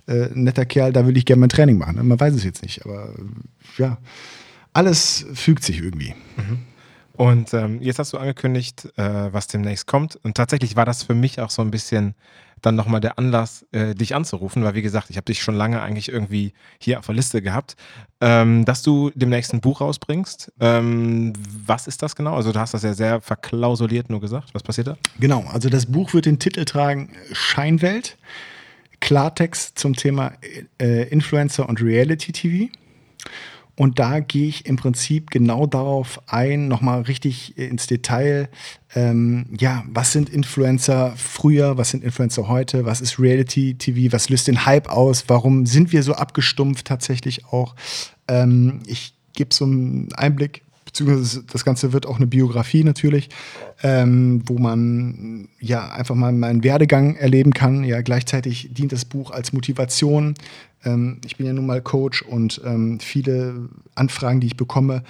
[0.07, 2.05] ein netter Kerl, da will ich gerne mein Training machen.
[2.05, 3.13] Man weiß es jetzt nicht, aber
[3.77, 3.97] ja
[4.73, 6.13] alles fügt sich irgendwie.
[6.37, 6.59] Mhm.
[7.13, 10.17] Und ähm, jetzt hast du angekündigt, äh, was demnächst kommt.
[10.23, 12.15] Und tatsächlich war das für mich auch so ein bisschen
[12.61, 15.81] dann nochmal der Anlass, äh, dich anzurufen, weil wie gesagt, ich habe dich schon lange
[15.81, 17.75] eigentlich irgendwie hier auf der Liste gehabt,
[18.21, 20.51] ähm, dass du demnächst ein Buch rausbringst.
[20.59, 21.33] Ähm,
[21.65, 22.35] was ist das genau?
[22.35, 24.53] Also du hast das ja sehr verklausuliert nur gesagt.
[24.53, 24.97] Was passiert da?
[25.19, 28.17] Genau, also das Buch wird den Titel tragen Scheinwelt,
[28.99, 30.33] Klartext zum Thema
[30.79, 32.71] äh, Influencer und Reality TV.
[33.75, 38.49] Und da gehe ich im Prinzip genau darauf ein, nochmal richtig ins Detail.
[38.93, 44.29] Ähm, ja, was sind Influencer früher, was sind Influencer heute, was ist Reality TV, was
[44.29, 47.75] löst den Hype aus, warum sind wir so abgestumpft tatsächlich auch.
[48.27, 53.29] Ähm, ich gebe so einen Einblick, beziehungsweise das Ganze wird auch eine Biografie natürlich,
[53.81, 57.83] ähm, wo man ja einfach mal meinen Werdegang erleben kann.
[57.83, 60.35] Ja, gleichzeitig dient das Buch als Motivation
[60.83, 65.03] ähm, ich bin ja nun mal Coach und ähm, viele Anfragen, die ich bekomme,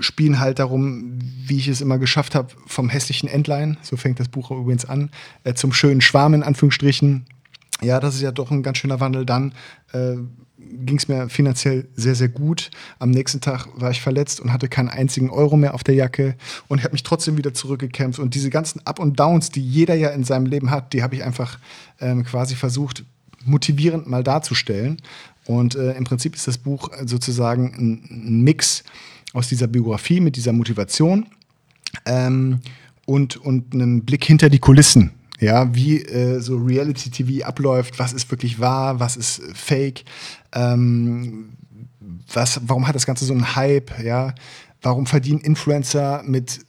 [0.00, 4.28] spielen halt darum, wie ich es immer geschafft habe, vom hässlichen Endline, so fängt das
[4.28, 5.10] Buch übrigens an,
[5.44, 7.26] äh, zum schönen Schwarm in Anführungsstrichen.
[7.82, 9.26] Ja, das ist ja doch ein ganz schöner Wandel.
[9.26, 9.52] Dann
[9.92, 10.16] äh,
[10.58, 12.70] ging es mir finanziell sehr, sehr gut.
[12.98, 16.36] Am nächsten Tag war ich verletzt und hatte keinen einzigen Euro mehr auf der Jacke
[16.68, 18.18] und habe mich trotzdem wieder zurückgekämpft.
[18.18, 21.14] Und diese ganzen Up und Downs, die jeder ja in seinem Leben hat, die habe
[21.14, 21.58] ich einfach
[22.00, 23.04] ähm, quasi versucht
[23.46, 24.98] motivierend mal darzustellen.
[25.46, 28.82] Und äh, im Prinzip ist das Buch sozusagen ein, ein, Mix
[29.32, 31.26] aus dieser Biografie mit dieser Motivation
[32.04, 32.60] ähm,
[33.04, 35.12] und, und einem Blick hinter die Kulissen.
[35.38, 40.04] Ja, wie äh, so Reality TV abläuft, was ist wirklich wahr, was ist fake,
[40.54, 41.50] ähm,
[42.32, 44.34] was, warum hat das Ganze so einen Hype, ja,
[44.80, 46.60] warum verdienen Influencer mit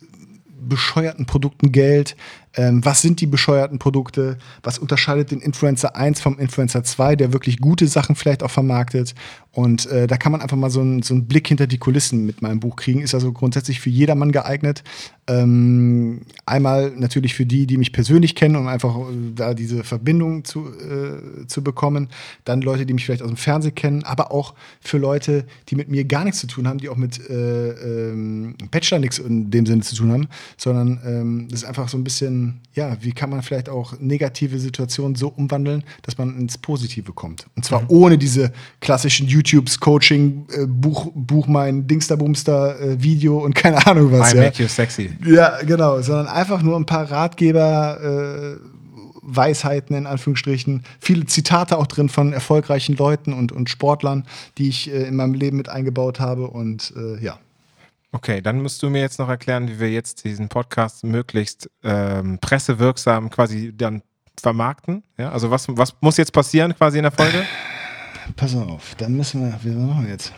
[0.59, 2.17] bescheuerten Produkten Geld,
[2.57, 7.31] ähm, was sind die bescheuerten Produkte, was unterscheidet den Influencer 1 vom Influencer 2, der
[7.31, 9.13] wirklich gute Sachen vielleicht auch vermarktet.
[9.51, 12.25] Und äh, da kann man einfach mal so, ein, so einen Blick hinter die Kulissen
[12.25, 13.01] mit meinem Buch kriegen.
[13.01, 14.83] Ist also grundsätzlich für jedermann geeignet.
[15.29, 20.45] Ähm, einmal natürlich für die, die mich persönlich kennen, um einfach äh, da diese Verbindung
[20.45, 22.07] zu, äh, zu bekommen.
[22.45, 25.89] Dann Leute, die mich vielleicht aus dem Fernsehen kennen, aber auch für Leute, die mit
[25.89, 29.65] mir gar nichts zu tun haben, die auch mit äh, ähm, Bachelor nichts in dem
[29.65, 33.29] Sinne zu tun haben, sondern ähm, das ist einfach so ein bisschen, ja, wie kann
[33.29, 37.47] man vielleicht auch negative Situationen so umwandeln, dass man ins Positive kommt.
[37.55, 37.87] Und zwar mhm.
[37.89, 44.11] ohne diese klassischen YouTubes, Coaching, äh, Buch, Buch mein Dingsterbumster, äh, Video und keine Ahnung
[44.11, 44.33] was.
[44.33, 44.43] I ja.
[44.43, 45.16] make you sexy.
[45.25, 48.77] Ja, genau, sondern einfach nur ein paar Ratgeber, äh,
[49.21, 54.25] Weisheiten in Anführungsstrichen, viele Zitate auch drin von erfolgreichen Leuten und, und Sportlern,
[54.57, 57.37] die ich äh, in meinem Leben mit eingebaut habe und äh, ja.
[58.13, 62.39] Okay, dann musst du mir jetzt noch erklären, wie wir jetzt diesen Podcast möglichst ähm,
[62.39, 64.01] pressewirksam quasi dann
[64.39, 65.03] vermarkten.
[65.17, 67.43] Ja, also was, was muss jetzt passieren quasi in der Folge?
[68.35, 70.33] Pass auf, dann müssen wir, wie machen wir jetzt?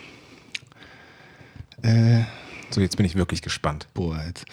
[1.84, 2.24] Äh,
[2.70, 3.88] so, jetzt bin ich wirklich gespannt.
[3.94, 4.46] Boah, jetzt.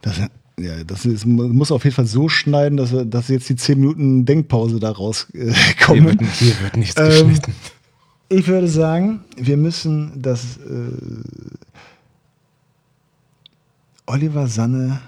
[0.00, 0.18] Das,
[0.58, 4.24] ja, das ist, muss auf jeden Fall so schneiden, dass, dass jetzt die 10 Minuten
[4.24, 5.48] Denkpause da rauskommen.
[5.48, 5.54] Äh,
[5.92, 7.54] hier, wird, hier wird nichts ähm, geschnitten.
[8.28, 10.88] Ich würde sagen, wir müssen das äh,
[14.06, 15.00] Oliver Sanne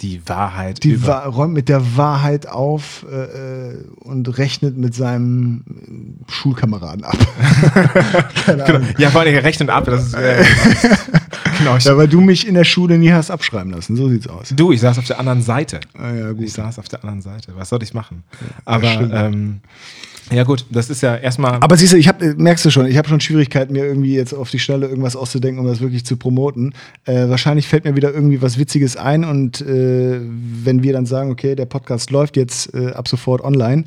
[0.00, 5.64] die Wahrheit die Wa räumt mit der Wahrheit auf äh, äh und rechnet mit seinem
[6.28, 7.16] Schulkameraden ab.
[8.46, 8.80] genau.
[8.98, 9.84] Ja, vor allem rechnet ab.
[9.86, 10.44] Das ist, äh,
[11.58, 11.76] genau.
[11.76, 13.96] Ja, weil du mich in der Schule nie hast abschreiben lassen.
[13.96, 14.52] So sieht's aus.
[14.54, 15.80] Du, ich saß auf der anderen Seite.
[15.96, 16.32] Ah, ja.
[16.32, 17.52] Ich saß auf der anderen Seite.
[17.56, 18.24] Was soll ich machen?
[18.64, 19.60] Aber ähm,
[20.30, 21.54] Ja gut, das ist ja erstmal.
[21.60, 24.14] Aber siehst du, ich hab, äh, merkst du schon, ich habe schon Schwierigkeiten, mir irgendwie
[24.14, 26.72] jetzt auf die Schnelle irgendwas auszudenken, um das wirklich zu promoten.
[27.04, 31.30] Äh, wahrscheinlich fällt mir wieder irgendwie was Witziges ein und äh, wenn wir dann sagen,
[31.30, 33.84] okay, der Podcast läuft jetzt äh, ab sofort online,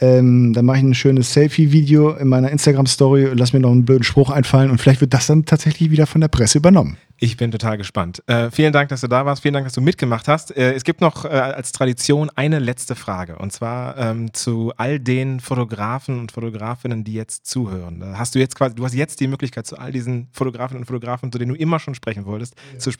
[0.00, 4.04] ähm, dann mache ich ein schönes Selfie-Video in meiner Instagram-Story, lass mir noch einen blöden
[4.04, 6.96] Spruch einfallen und vielleicht wird das dann tatsächlich wieder von der Presse übernommen.
[7.18, 8.22] Ich bin total gespannt.
[8.26, 9.40] Äh, vielen Dank, dass du da warst.
[9.40, 10.54] Vielen Dank, dass du mitgemacht hast.
[10.54, 13.36] Äh, es gibt noch äh, als Tradition eine letzte Frage.
[13.36, 18.00] Und zwar ähm, zu all den Fotografen und Fotografinnen, die jetzt zuhören.
[18.00, 20.86] Da hast du jetzt quasi, du hast jetzt die Möglichkeit, zu all diesen Fotografinnen und
[20.86, 22.78] Fotografen, zu denen du immer schon sprechen wolltest, ja.
[22.78, 22.90] zu,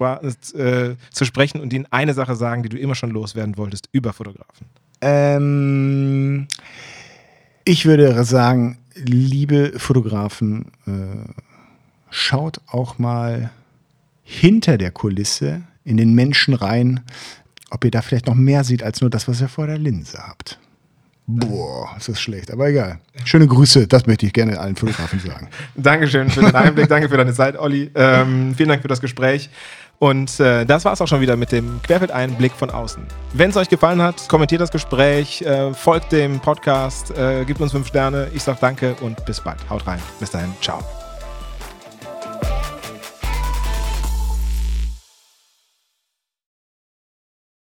[0.59, 4.15] äh, zu, sprechen und ihnen eine Sache sagen, die du immer schon loswerden wolltest über
[4.15, 4.67] Fotografen.
[5.03, 6.49] Ähm,
[7.65, 11.33] ich würde sagen, liebe Fotografen, äh,
[12.09, 13.51] schaut auch mal
[14.27, 17.01] hinter der Kulisse in den Menschen rein,
[17.71, 20.19] ob ihr da vielleicht noch mehr seht als nur das, was ihr vor der Linse
[20.19, 20.59] habt.
[21.29, 22.99] Boah, ist das schlecht, aber egal.
[23.25, 25.49] Schöne Grüße, das möchte ich gerne allen Fotografen sagen.
[25.77, 27.91] Dankeschön für den Einblick, danke für deine Zeit, Olli.
[27.95, 29.51] Ähm, vielen Dank für das Gespräch.
[29.99, 33.03] Und äh, das war es auch schon wieder mit dem Querfeld-Einblick von außen.
[33.33, 37.73] Wenn es euch gefallen hat, kommentiert das Gespräch, äh, folgt dem Podcast, äh, gebt uns
[37.73, 38.29] fünf Sterne.
[38.35, 39.59] Ich sage danke und bis bald.
[39.71, 40.01] Haut rein.
[40.21, 40.53] Bis dahin.
[40.61, 41.06] Ciao.